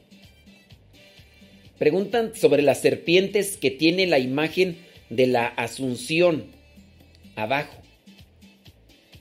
[1.78, 4.76] Preguntan sobre las serpientes que tiene la imagen
[5.12, 6.46] de la Asunción
[7.36, 7.78] abajo.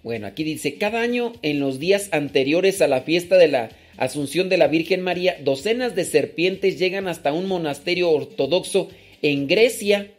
[0.02, 3.68] Bueno, aquí dice, cada año en los días anteriores a la fiesta de la
[3.98, 8.88] Asunción de la Virgen María, docenas de serpientes llegan hasta un monasterio ortodoxo
[9.20, 10.10] en Grecia.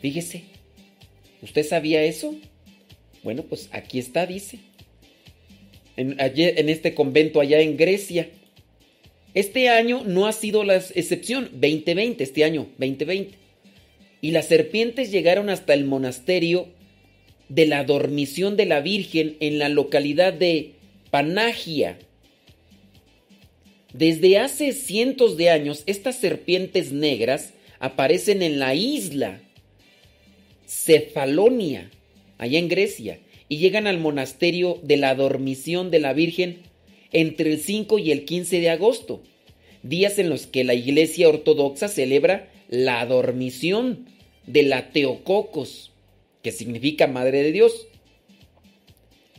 [0.00, 0.42] Fíjese,
[1.42, 2.34] ¿usted sabía eso?
[3.22, 4.58] Bueno, pues aquí está, dice.
[6.00, 8.30] En, este convento allá en Grecia.
[9.34, 13.34] Este año no ha sido la excepción, 2020, este año, 2020.
[14.22, 16.68] Y las serpientes llegaron hasta el monasterio
[17.50, 20.72] de la dormición de la Virgen en la localidad de
[21.10, 21.98] Panagia.
[23.92, 29.42] Desde hace cientos de años, estas serpientes negras aparecen en la isla
[30.64, 31.90] Cefalonia,
[32.38, 33.18] allá en Grecia,
[33.50, 36.60] y llegan al monasterio de la dormición de la Virgen
[37.12, 39.22] entre el 5 y el 15 de agosto,
[39.82, 44.06] días en los que la Iglesia Ortodoxa celebra la dormición
[44.46, 45.90] de la Teococos,
[46.42, 47.88] que significa Madre de Dios.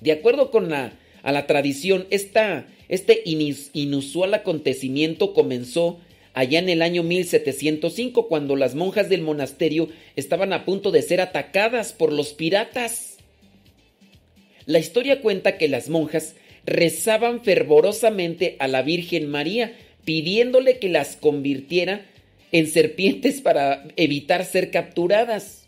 [0.01, 5.99] De acuerdo con la, a la tradición, esta, este inusual acontecimiento comenzó
[6.33, 11.21] allá en el año 1705, cuando las monjas del monasterio estaban a punto de ser
[11.21, 13.10] atacadas por los piratas.
[14.65, 16.35] La historia cuenta que las monjas
[16.65, 19.75] rezaban fervorosamente a la Virgen María,
[20.05, 22.05] pidiéndole que las convirtiera
[22.51, 25.67] en serpientes para evitar ser capturadas.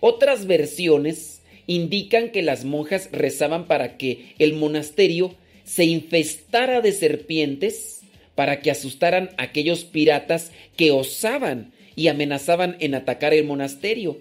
[0.00, 5.34] Otras versiones indican que las monjas rezaban para que el monasterio
[5.64, 8.00] se infestara de serpientes
[8.34, 14.18] para que asustaran a aquellos piratas que osaban y amenazaban en atacar el monasterio.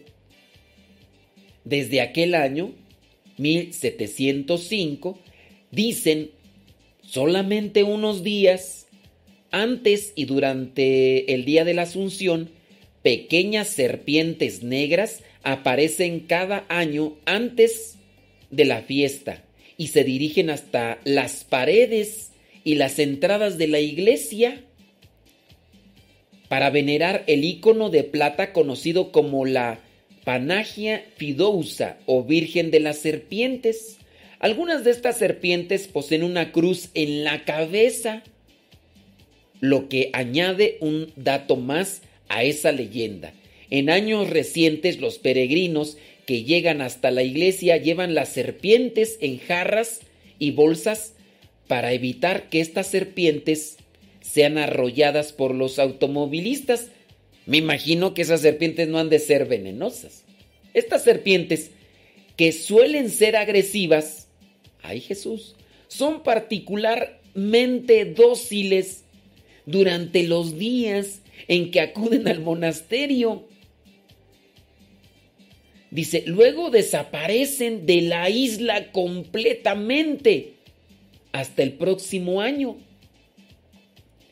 [1.64, 2.74] Desde aquel año,
[3.38, 5.20] 1705,
[5.72, 6.32] dicen,
[7.02, 8.88] solamente unos días
[9.52, 12.50] antes y durante el día de la Asunción,
[13.02, 17.98] pequeñas serpientes negras aparecen cada año antes
[18.52, 19.44] de la fiesta
[19.78, 22.32] y se dirigen hasta las paredes
[22.64, 24.62] y las entradas de la iglesia
[26.50, 29.80] para venerar el icono de plata conocido como la
[30.28, 33.98] Panagia Fidousa o Virgen de las Serpientes.
[34.40, 38.24] Algunas de estas serpientes poseen una cruz en la cabeza,
[39.62, 43.32] lo que añade un dato más a esa leyenda.
[43.70, 50.02] En años recientes los peregrinos que llegan hasta la iglesia llevan las serpientes en jarras
[50.40, 51.14] y bolsas
[51.70, 53.78] para evitar que estas serpientes
[54.20, 56.90] sean arrolladas por los automovilistas.
[57.48, 60.26] Me imagino que esas serpientes no han de ser venenosas.
[60.74, 61.72] Estas serpientes,
[62.36, 64.28] que suelen ser agresivas,
[64.84, 65.56] ay Jesús,
[65.88, 69.06] son particularmente dóciles
[69.66, 73.48] durante los días en que acuden al monasterio.
[75.90, 80.56] Dice, luego desaparecen de la isla completamente
[81.32, 82.78] hasta el próximo año.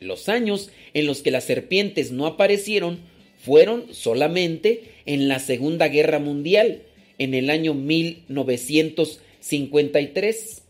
[0.05, 2.99] Los años en los que las serpientes no aparecieron
[3.37, 6.83] fueron solamente en la Segunda Guerra Mundial,
[7.17, 10.61] en el año 1953.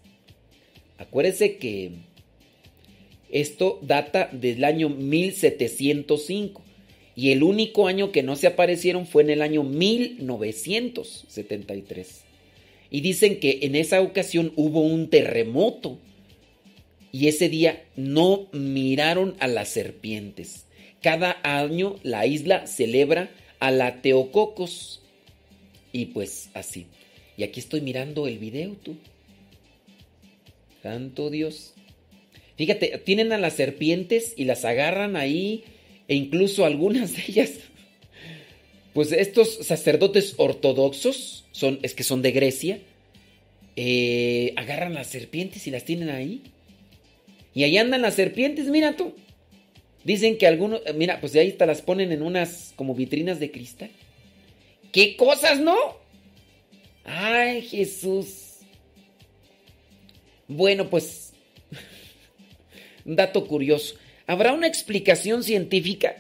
[0.98, 1.92] Acuérdese que
[3.30, 6.62] esto data del año 1705
[7.16, 12.24] y el único año que no se aparecieron fue en el año 1973.
[12.92, 15.98] Y dicen que en esa ocasión hubo un terremoto.
[17.16, 20.66] Y ese día no miraron a las serpientes.
[21.02, 23.30] Cada año la isla celebra
[23.62, 25.02] a la Teococos.
[25.94, 26.88] Y pues así.
[27.38, 28.98] Y aquí estoy mirando el video, tú.
[30.84, 31.74] Santo Dios.
[32.58, 35.64] Fíjate, tienen a las serpientes y las agarran ahí.
[36.10, 37.52] E incluso algunas de ellas.
[38.92, 42.80] Pues estos sacerdotes ortodoxos, son, es que son de Grecia,
[43.78, 46.42] eh, agarran las serpientes y las tienen ahí.
[47.56, 49.16] Y ahí andan las serpientes, mira tú.
[50.04, 53.90] Dicen que algunos, mira, pues ahí te las ponen en unas como vitrinas de cristal.
[54.92, 55.76] ¿Qué cosas, no?
[57.06, 58.58] Ay, Jesús.
[60.48, 61.34] Bueno, pues,
[63.06, 63.96] dato curioso.
[64.28, 66.18] ¿Habrá una explicación científica?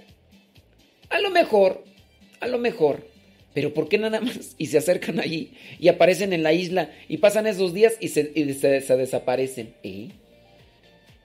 [1.09, 1.83] A lo mejor,
[2.39, 3.07] a lo mejor.
[3.53, 4.55] Pero ¿por qué nada más?
[4.57, 8.31] Y se acercan allí y aparecen en la isla y pasan esos días y se,
[8.35, 9.73] y se- se desaparecen.
[9.83, 10.09] ¿Eh?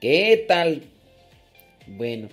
[0.01, 0.81] ¿Qué tal?
[1.85, 2.27] Bueno,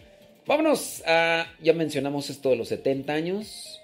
[0.47, 1.53] vámonos a...
[1.63, 3.83] Ya mencionamos esto de los 70 años.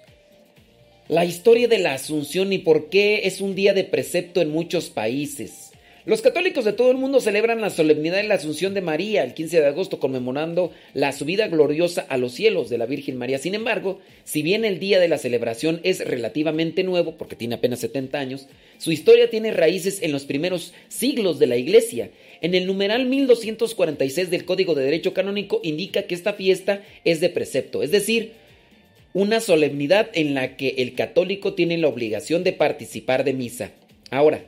[1.07, 4.89] La historia de la Asunción y por qué es un día de precepto en muchos
[4.89, 5.64] países.
[6.05, 9.33] Los católicos de todo el mundo celebran la solemnidad de la Asunción de María el
[9.33, 13.39] 15 de agosto conmemorando la subida gloriosa a los cielos de la Virgen María.
[13.39, 17.79] Sin embargo, si bien el día de la celebración es relativamente nuevo, porque tiene apenas
[17.79, 22.11] 70 años, su historia tiene raíces en los primeros siglos de la Iglesia.
[22.41, 27.29] En el numeral 1246 del Código de Derecho Canónico indica que esta fiesta es de
[27.29, 28.33] precepto, es decir,
[29.13, 33.71] una solemnidad en la que el católico tiene la obligación de participar de misa.
[34.11, 34.45] Ahora,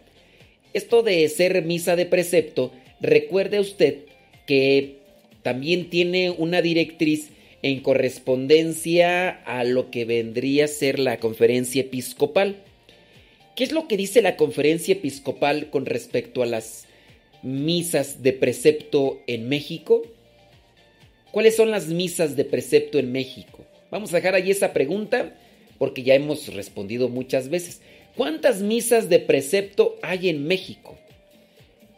[0.78, 2.72] esto de ser misa de precepto,
[3.02, 4.00] recuerde usted
[4.46, 4.98] que
[5.44, 7.30] también tiene una directriz
[7.62, 12.58] en correspondencia a lo que vendría a ser la conferencia episcopal.
[13.56, 16.86] ¿Qué es lo que dice la conferencia episcopal con respecto a las
[17.42, 20.04] misas de precepto en México?
[21.32, 23.66] ¿Cuáles son las misas de precepto en México?
[23.90, 25.36] Vamos a dejar ahí esa pregunta
[25.78, 27.82] porque ya hemos respondido muchas veces.
[28.18, 30.98] ¿Cuántas misas de precepto hay en México?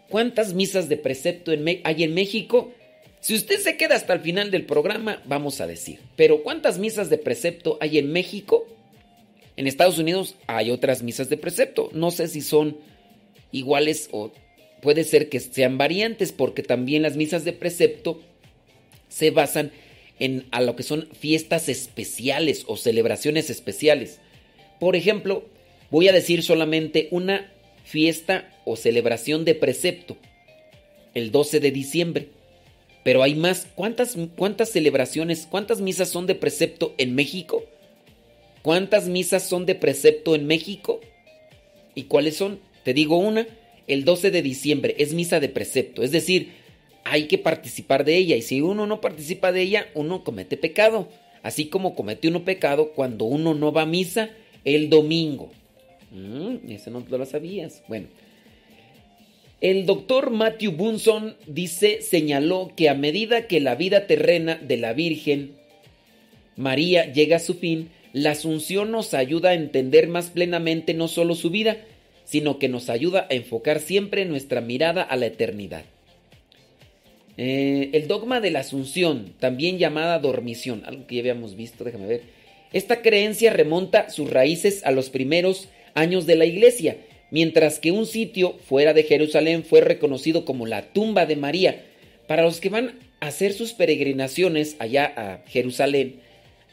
[0.10, 2.74] ¿Cuántas misas de precepto hay en México?
[3.22, 6.00] Si usted se queda hasta el final del programa, vamos a decir.
[6.18, 8.68] Pero ¿cuántas misas de precepto hay en México?
[9.56, 11.90] En Estados Unidos hay otras misas de precepto.
[11.94, 12.78] No sé si son
[13.54, 14.34] iguales o
[14.82, 18.20] puede ser que sean variantes porque también las misas de precepto
[19.08, 19.72] se basan
[20.20, 24.20] en a lo que son fiestas especiales o celebraciones especiales.
[24.82, 25.46] Por ejemplo,
[25.90, 27.52] voy a decir solamente una
[27.84, 30.18] fiesta o celebración de precepto,
[31.14, 32.28] el 12 de diciembre.
[33.03, 33.68] Pero hay más.
[33.76, 37.64] ¿Cuántas, cuántas celebraciones, cuántas misas son de precepto en México?
[38.61, 40.99] ¿Cuántas misas son de precepto en México?
[41.95, 42.60] ¿Y cuáles son?
[42.84, 43.48] Te digo una,
[43.88, 46.53] el 12 de diciembre es misa de precepto, es decir,
[47.03, 51.10] hay que participar de ella y si uno no participa de ella, uno comete pecado,
[51.41, 54.30] así como comete uno pecado cuando uno no va a misa
[54.64, 55.52] el domingo.
[56.11, 57.84] Mm, eso no lo sabías.
[57.88, 58.07] Bueno,
[59.61, 64.94] el doctor Matthew Bunson dice, señaló que a medida que la vida terrena de la
[64.94, 65.56] Virgen
[66.56, 71.36] María llega a su fin, la Asunción nos ayuda a entender más plenamente no solo
[71.36, 71.77] su vida,
[72.23, 75.84] sino que nos ayuda a enfocar siempre nuestra mirada a la eternidad.
[77.38, 82.07] Eh, el dogma de la Asunción, también llamada dormición, algo que ya habíamos visto, déjame
[82.07, 82.22] ver.
[82.72, 86.98] Esta creencia remonta sus raíces a los primeros años de la iglesia,
[87.32, 91.86] mientras que un sitio fuera de Jerusalén fue reconocido como la tumba de María.
[92.28, 96.22] Para los que van a hacer sus peregrinaciones allá a Jerusalén,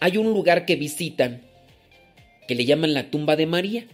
[0.00, 1.42] hay un lugar que visitan
[2.46, 3.86] que le llaman la tumba de María.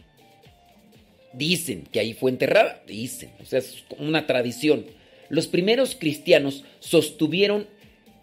[1.32, 4.84] Dicen que ahí fue enterrada, dicen, o sea, es una tradición.
[5.30, 7.66] Los primeros cristianos sostuvieron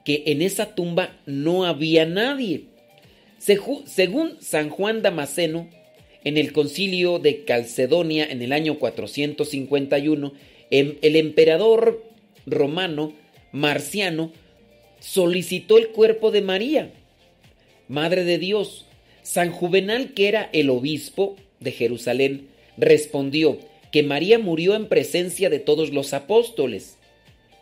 [0.06, 2.66] que en esa tumba no había nadie.
[3.40, 5.70] Según San Juan Damasceno,
[6.24, 10.34] en el concilio de Calcedonia en el año 451,
[10.70, 12.04] em- el emperador
[12.46, 13.14] romano
[13.52, 14.32] Marciano
[15.00, 16.92] solicitó el cuerpo de María,
[17.88, 18.86] Madre de Dios.
[19.24, 22.48] San Juvenal, que era el obispo de Jerusalén,
[22.78, 23.60] respondió
[23.92, 26.98] que María murió en presencia de todos los apóstoles,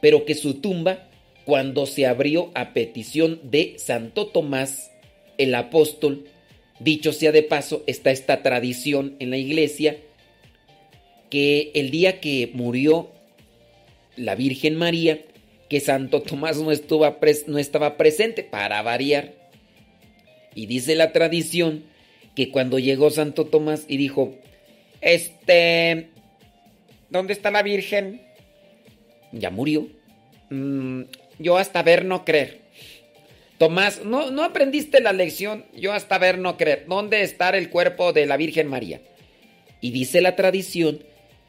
[0.02, 1.08] pero que su tumba,
[1.46, 4.92] cuando se abrió a petición de Santo Tomás,
[5.38, 6.26] el apóstol,
[6.80, 9.98] dicho sea de paso, está esta tradición en la iglesia,
[11.30, 13.12] que el día que murió
[14.16, 15.26] la Virgen María,
[15.70, 19.34] que Santo Tomás no, estaba presente, para variar.
[20.56, 21.84] Y dice la tradición
[22.36, 24.36] que cuando llegó Santo Tomás y dijo,
[25.02, 26.10] este,
[27.10, 28.22] ¿Dónde está la Virgen?
[29.32, 29.88] Ya murió.
[30.50, 31.04] "Mm,
[31.40, 32.62] yo hasta ver no creer.
[33.58, 35.66] Tomás, no, no aprendiste la lección.
[35.76, 36.86] Yo hasta ver no creer.
[36.88, 39.02] ¿Dónde está el cuerpo de la Virgen María?
[39.82, 41.00] Y dice la tradición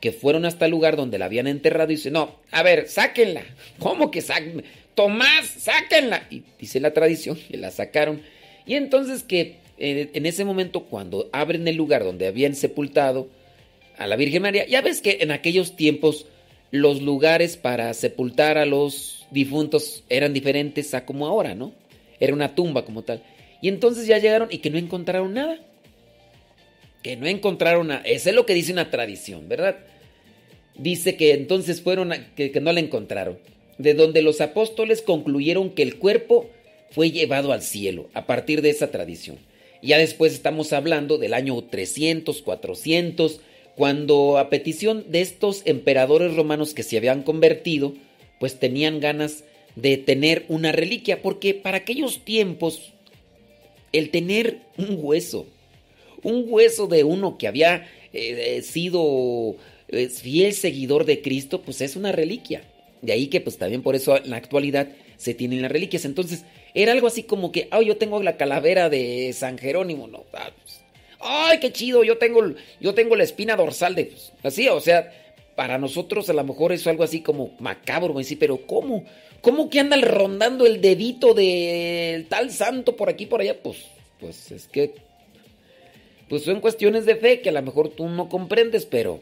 [0.00, 3.42] que fueron hasta el lugar donde la habían enterrado y dice, no, a ver, sáquenla.
[3.78, 4.64] ¿Cómo que saquen?
[4.94, 6.26] Tomás, sáquenla.
[6.30, 8.22] Y dice la tradición que la sacaron.
[8.66, 13.28] Y entonces que eh, en ese momento cuando abren el lugar donde habían sepultado
[13.98, 16.26] a la Virgen María, ya ves que en aquellos tiempos
[16.70, 21.72] los lugares para sepultar a los difuntos eran diferentes a como ahora, ¿no?
[22.20, 23.22] Era una tumba como tal.
[23.60, 25.58] Y entonces ya llegaron y que no encontraron nada.
[27.02, 28.02] Que no encontraron nada.
[28.04, 29.76] Eso es lo que dice una tradición, ¿verdad?
[30.76, 33.38] Dice que entonces fueron, a- que, no la encontraron.
[33.78, 36.50] De donde los apóstoles concluyeron que el cuerpo
[36.90, 39.38] fue llevado al cielo a partir de esa tradición.
[39.82, 43.40] Ya después estamos hablando del año 300, 400,
[43.76, 47.94] cuando a petición de estos emperadores romanos que se habían convertido,
[48.40, 49.44] pues tenían ganas
[49.80, 52.92] de tener una reliquia, porque para aquellos tiempos
[53.92, 55.46] el tener un hueso,
[56.22, 59.56] un hueso de uno que había eh, eh, sido
[59.88, 62.62] eh, fiel seguidor de Cristo, pues es una reliquia.
[63.02, 66.04] De ahí que pues también por eso en la actualidad se tienen las reliquias.
[66.04, 66.44] Entonces
[66.74, 70.24] era algo así como que, ay, yo tengo la calavera de San Jerónimo, ¿no?
[70.32, 70.80] Ah, pues,
[71.20, 72.40] ay, qué chido, yo tengo,
[72.80, 74.06] yo tengo la espina dorsal de...
[74.06, 75.12] pues, así, o sea,
[75.54, 79.04] para nosotros a lo mejor es algo así como macabro, dice, pero ¿cómo?
[79.40, 83.60] ¿Cómo que anda rondando el dedito del tal santo por aquí por allá?
[83.62, 83.78] Pues,
[84.20, 84.94] pues es que
[86.28, 89.20] pues son cuestiones de fe que a lo mejor tú no comprendes, pero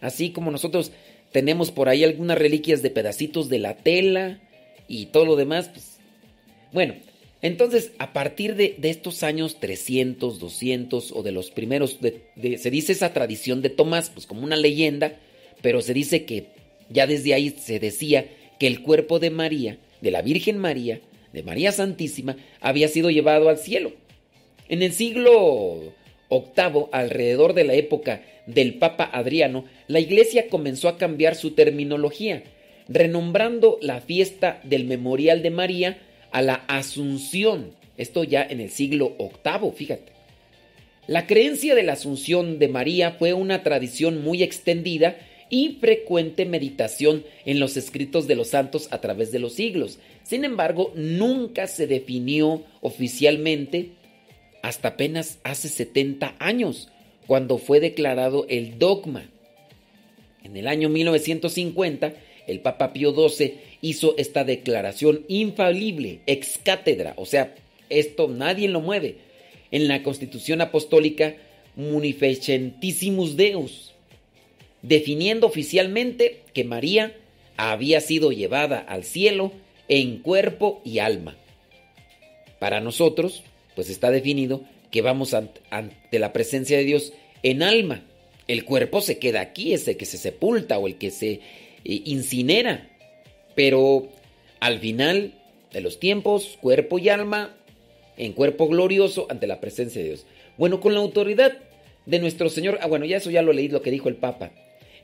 [0.00, 0.90] así como nosotros
[1.30, 4.40] tenemos por ahí algunas reliquias de pedacitos de la tela
[4.88, 5.98] y todo lo demás, pues
[6.72, 6.94] bueno,
[7.42, 12.92] entonces a partir de, estos años 300, 200 o de los primeros, de- se dice
[12.92, 15.20] esa tradición de Tomás, pues como una leyenda,
[15.62, 16.46] pero se dice que
[16.90, 18.26] ya desde ahí se decía
[18.58, 21.00] que el cuerpo de María, de la Virgen María,
[21.32, 23.92] de María Santísima, había sido llevado al cielo.
[24.68, 25.92] En el siglo
[26.30, 32.42] VIII, alrededor de la época del Papa Adriano, la Iglesia comenzó a cambiar su terminología,
[32.88, 35.98] renombrando la fiesta del Memorial de María
[36.30, 37.72] a la Asunción.
[37.96, 40.12] Esto ya en el siglo VIII, fíjate.
[41.06, 45.16] La creencia de la Asunción de María fue una tradición muy extendida
[45.50, 49.98] y frecuente meditación en los escritos de los santos a través de los siglos.
[50.22, 53.90] Sin embargo, nunca se definió oficialmente
[54.62, 56.88] hasta apenas hace 70 años,
[57.26, 59.30] cuando fue declarado el dogma.
[60.42, 62.14] En el año 1950,
[62.46, 67.54] el Papa Pío XII hizo esta declaración infalible, ex cátedra, o sea,
[67.90, 69.16] esto nadie lo mueve,
[69.70, 71.36] en la Constitución Apostólica
[71.74, 73.94] Munificentissimus Deus,
[74.82, 77.16] definiendo oficialmente que María
[77.56, 79.52] había sido llevada al cielo
[79.88, 81.36] en cuerpo y alma.
[82.58, 83.42] Para nosotros,
[83.74, 87.12] pues está definido que vamos ante, la presencia de Dios
[87.42, 88.02] en alma.
[88.48, 91.40] El cuerpo se queda aquí, es el que se sepulta o el que se eh,
[91.84, 92.88] incinera.
[93.54, 94.08] Pero
[94.60, 95.34] al final
[95.72, 97.54] de los tiempos, cuerpo y alma
[98.16, 100.26] en cuerpo glorioso ante la presencia de Dios.
[100.56, 101.58] Bueno, con la autoridad
[102.06, 104.52] de nuestro Señor, ah, bueno, ya eso ya lo leí, lo que dijo el Papa.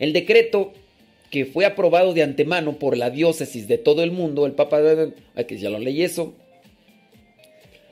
[0.02, 0.72] El decreto
[1.30, 4.80] que fue aprobado de antemano por la diócesis de todo el mundo, el Papa,
[5.46, 6.34] que ya lo leí eso.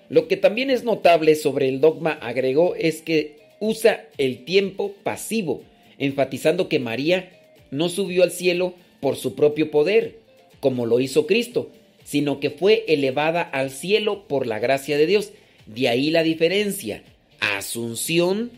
[0.09, 5.63] Lo que también es notable sobre el dogma agregó es que usa el tiempo pasivo,
[5.99, 7.31] enfatizando que María
[7.71, 10.19] no subió al cielo por su propio poder,
[10.59, 11.71] como lo hizo Cristo,
[12.03, 15.31] sino que fue elevada al cielo por la gracia de Dios.
[15.67, 17.05] De ahí la diferencia,
[17.39, 18.51] asunción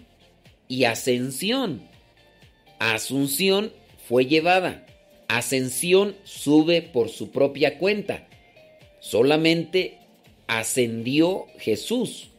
[0.68, 1.91] y ascensión.
[2.82, 3.70] Asunción
[4.08, 4.84] fue llevada,
[5.28, 8.26] ascensión sube por su propia cuenta.
[8.98, 9.98] Solamente
[10.48, 12.30] ascendió Jesús.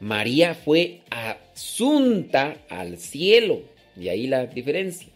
[0.00, 3.60] María fue asunta al cielo.
[3.94, 5.06] De ahí la diferencia.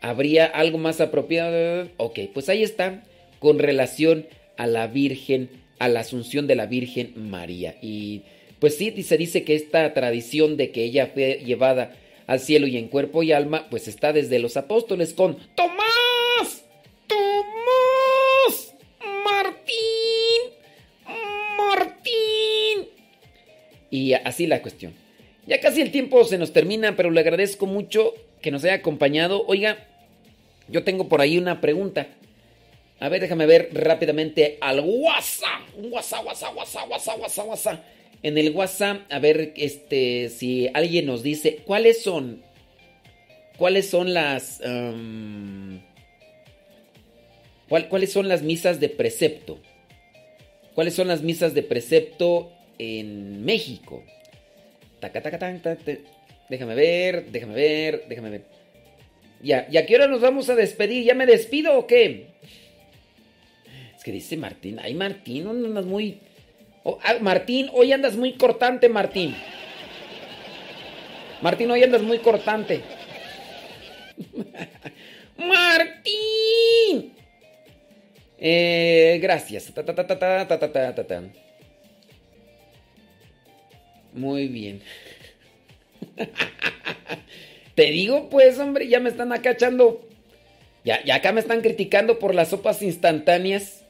[0.00, 1.86] ¿Habría algo más apropiado?
[1.98, 3.04] Ok, pues ahí está
[3.40, 4.26] con relación
[4.56, 7.76] a la Virgen, a la asunción de la Virgen María.
[7.82, 8.22] Y
[8.58, 11.94] pues sí, se dice que esta tradición de que ella fue llevada
[12.30, 16.64] al cielo y en cuerpo y alma, pues está desde los apóstoles con Tomás,
[17.08, 18.72] Tomás,
[19.24, 20.52] Martín,
[21.58, 22.88] Martín.
[23.90, 24.94] Y así la cuestión.
[25.48, 29.44] Ya casi el tiempo se nos termina, pero le agradezco mucho que nos haya acompañado.
[29.48, 29.88] Oiga,
[30.68, 32.06] yo tengo por ahí una pregunta.
[33.00, 35.62] A ver, déjame ver rápidamente al WhatsApp.
[35.76, 37.84] WhatsApp, WhatsApp, WhatsApp, WhatsApp, WhatsApp, WhatsApp.
[38.22, 42.42] En el WhatsApp, a ver este, si alguien nos dice cuáles son,
[43.56, 44.60] cuáles son las...
[47.88, 49.60] ¿Cuáles son las misas de precepto?
[50.74, 54.02] ¿Cuáles son las misas de precepto en México?
[54.98, 56.02] Taca, taca, tan, ta, te-
[56.48, 58.42] Déjame ver, déjame ver, déjame ver.
[59.40, 61.04] Ya, ¿y a qué hora nos vamos a despedir?
[61.04, 62.26] ¿Ya me despido o qué?
[63.96, 66.18] Es que dice Martín, ay Martín, no andas muy...
[66.84, 69.36] Ah, Martín, hoy andas muy cortante, Martín.
[71.42, 72.82] Martín, hoy andas muy cortante.
[75.36, 77.14] Martín.
[79.20, 79.66] Gracias.
[84.12, 84.82] Muy bien.
[87.74, 90.06] Te digo, pues, hombre, ya me están acachando.
[90.84, 93.84] Ya, ya acá me están criticando por las sopas instantáneas.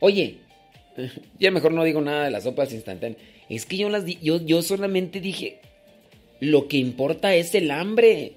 [0.00, 0.38] Oye,
[1.38, 3.20] ya mejor no digo nada de las sopas instantáneas.
[3.48, 5.58] Es que yo las di- yo, yo solamente dije.
[6.40, 8.32] Lo que importa es el hambre.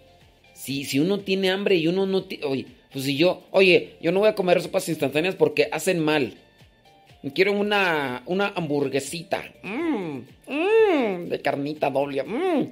[0.53, 2.45] Si, si uno tiene hambre y uno no tiene.
[2.45, 3.43] Oye, pues si yo.
[3.51, 6.33] Oye, yo no voy a comer sopas instantáneas porque hacen mal.
[7.33, 9.43] Quiero una, una hamburguesita.
[9.63, 12.23] Mm, mm, de carnita doble.
[12.23, 12.67] mm.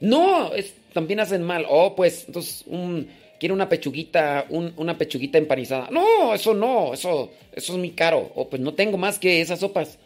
[0.00, 1.64] No, es, también hacen mal.
[1.68, 3.08] Oh, pues, entonces, un,
[3.44, 5.90] quiero una pechuguita, un- una pechuguita empanizada.
[5.90, 8.32] No, eso no, eso, es muy caro.
[8.34, 9.98] Oh, pues no tengo más que esas sopas.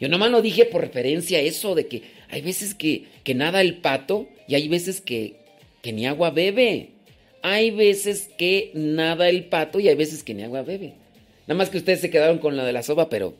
[0.00, 2.00] Yo nomás lo dije por referencia a eso de que
[2.30, 3.04] hay veces que,
[3.34, 5.34] nada el pato y hay veces que,
[5.84, 6.88] ni agua bebe.
[7.42, 10.94] Hay veces que nada el pato y hay veces que ni agua bebe.
[11.46, 13.34] Nada más que ustedes se quedaron con la de la sopa, pero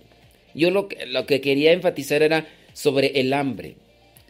[0.55, 0.87] yo lo
[1.27, 3.77] que quería enfatizar era sobre el hambre.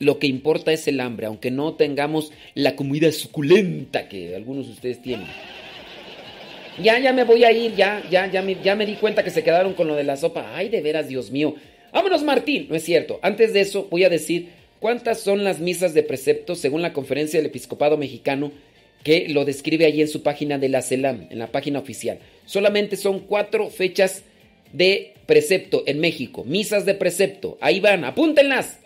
[0.00, 4.72] Lo que importa es el hambre, aunque no tengamos la comida suculenta que algunos de
[4.72, 5.26] ustedes tienen.
[6.82, 9.74] Ya, ya me voy a ir, ya, ya, ya me, di cuenta que se quedaron
[9.74, 10.52] con lo de la sopa.
[10.54, 11.54] Ay, de veras, Dios mío.
[11.92, 12.66] Vámonos, Martín.
[12.70, 13.20] No es cierto.
[13.22, 14.48] Antes de eso, voy a decir
[14.78, 18.52] cuántas son las misas de precepto según la Conferencia del Episcopado Mexicano
[19.02, 22.18] que lo describe ahí en su página de la CELAM, en la página oficial.
[22.46, 24.24] Solamente son cuatro fechas
[24.72, 26.44] de precepto en México.
[26.44, 27.58] Misas de precepto.
[27.60, 28.79] Ahí van, apúntenlas.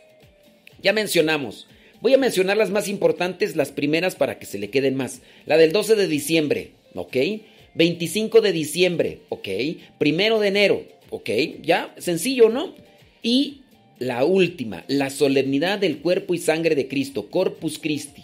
[0.84, 1.66] Ya mencionamos.
[2.02, 5.22] Voy a mencionar las más importantes, las primeras para que se le queden más.
[5.46, 7.16] La del 12 de diciembre, ¿ok?
[7.74, 9.48] 25 de diciembre, ¿ok?
[9.98, 11.30] Primero de enero, ¿ok?
[11.62, 12.74] Ya, sencillo, ¿no?
[13.22, 13.62] Y
[13.98, 18.22] la última, la solemnidad del cuerpo y sangre de Cristo, Corpus Christi,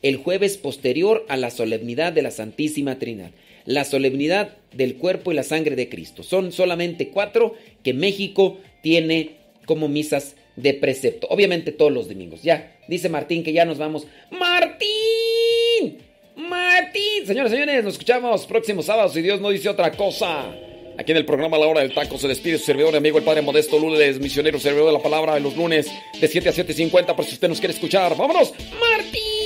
[0.00, 3.32] el jueves posterior a la solemnidad de la Santísima Trinidad.
[3.66, 6.22] La solemnidad del cuerpo y la sangre de Cristo.
[6.22, 9.32] Son solamente cuatro que México tiene
[9.66, 11.26] como misas de precepto.
[11.30, 12.42] Obviamente todos los domingos.
[12.42, 14.06] Ya, dice Martín que ya nos vamos.
[14.30, 15.98] ¡Martín!
[16.36, 17.26] ¡Martín!
[17.26, 20.54] Señores, señores, nos escuchamos próximo sábado si Dios no dice otra cosa.
[20.98, 23.24] Aquí en el programa La Hora del Taco se despide su servidor y amigo el
[23.24, 25.86] Padre Modesto Lules, misionero servidor de la palabra de los lunes
[26.20, 28.16] de 7 a 7.50 por si usted nos quiere escuchar.
[28.16, 28.52] ¡Vámonos!
[28.80, 29.37] ¡Martín!